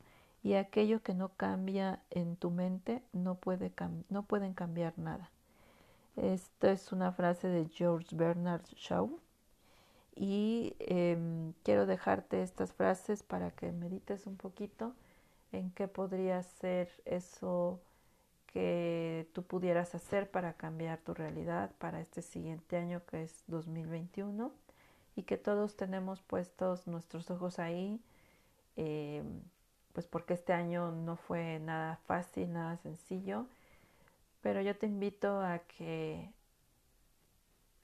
Y 0.44 0.56
aquello 0.56 1.04
que 1.04 1.14
no 1.14 1.30
cambia 1.30 2.02
en 2.10 2.36
tu 2.36 2.50
mente 2.50 3.04
no, 3.14 3.36
puede 3.36 3.72
no 4.10 4.24
pueden 4.24 4.54
cambiar 4.54 4.98
nada. 4.98 5.30
Esta 6.16 6.72
es 6.72 6.92
una 6.92 7.12
frase 7.12 7.48
de 7.48 7.68
George 7.68 8.16
Bernard 8.16 8.66
Shaw. 8.76 9.20
Y 10.16 10.76
eh, 10.80 11.54
quiero 11.64 11.86
dejarte 11.86 12.42
estas 12.42 12.74
frases 12.74 13.24
para 13.24 13.52
que 13.52 13.72
medites 13.72 14.26
un 14.26 14.36
poquito 14.36 14.94
en 15.52 15.72
qué 15.72 15.88
podría 15.88 16.42
ser 16.44 16.90
eso 17.06 17.82
que 18.48 19.30
tú 19.34 19.44
pudieras 19.44 19.96
hacer 19.96 20.30
para 20.30 20.54
cambiar 20.54 21.00
tu 21.00 21.14
realidad 21.14 21.72
para 21.78 22.02
este 22.02 22.22
siguiente 22.22 22.78
año 22.78 23.02
que 23.06 23.24
es 23.24 23.44
2021 23.48 24.52
y 25.16 25.24
que 25.24 25.38
todos 25.38 25.76
tenemos 25.76 26.22
puestos 26.22 26.88
nuestros 26.88 27.30
ojos 27.32 27.60
ahí, 27.60 28.02
eh, 28.76 29.24
pues 29.94 30.08
porque 30.08 30.34
este 30.34 30.54
año 30.54 30.92
no 30.92 31.16
fue 31.16 31.60
nada 31.60 31.98
fácil, 32.08 32.52
nada 32.52 32.78
sencillo, 32.78 33.46
pero 34.42 34.62
yo 34.62 34.78
te 34.78 34.88
invito 34.88 35.42
a 35.42 35.60
que 35.60 36.30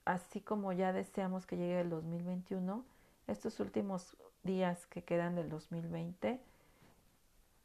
así 0.04 0.40
como 0.40 0.72
ya 0.72 0.92
deseamos 0.92 1.46
que 1.46 1.56
llegue 1.56 1.80
el 1.80 1.90
2021, 1.90 2.84
estos 3.26 3.60
últimos 3.60 4.16
días 4.42 4.86
que 4.86 5.04
quedan 5.04 5.34
del 5.34 5.50
2020, 5.50 6.40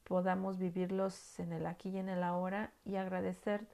podamos 0.03 0.57
vivirlos 0.57 1.39
en 1.39 1.53
el 1.53 1.65
aquí 1.65 1.89
y 1.89 1.97
en 1.97 2.09
el 2.09 2.23
ahora 2.23 2.71
y 2.85 2.95
agradecer 2.95 3.67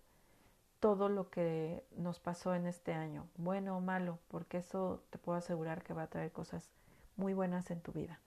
todo 0.80 1.10
lo 1.10 1.30
que 1.30 1.84
nos 1.98 2.20
pasó 2.20 2.56
en 2.56 2.66
este 2.66 2.94
año, 2.94 3.28
bueno 3.38 3.78
o 3.78 3.82
malo, 3.82 4.20
porque 4.30 4.58
eso 4.58 5.04
te 5.10 5.18
puedo 5.18 5.38
asegurar 5.38 5.84
que 5.84 5.94
va 5.94 6.04
a 6.04 6.08
traer 6.08 6.32
cosas 6.32 6.70
muy 7.18 7.34
buenas 7.34 7.70
en 7.70 7.82
tu 7.82 7.92
vida. 7.92 8.20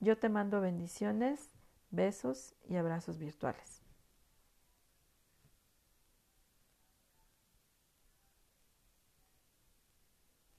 Yo 0.00 0.18
te 0.18 0.28
mando 0.28 0.60
bendiciones, 0.60 1.50
besos 1.90 2.54
y 2.68 2.76
abrazos 2.76 3.18
virtuales. 3.18 3.81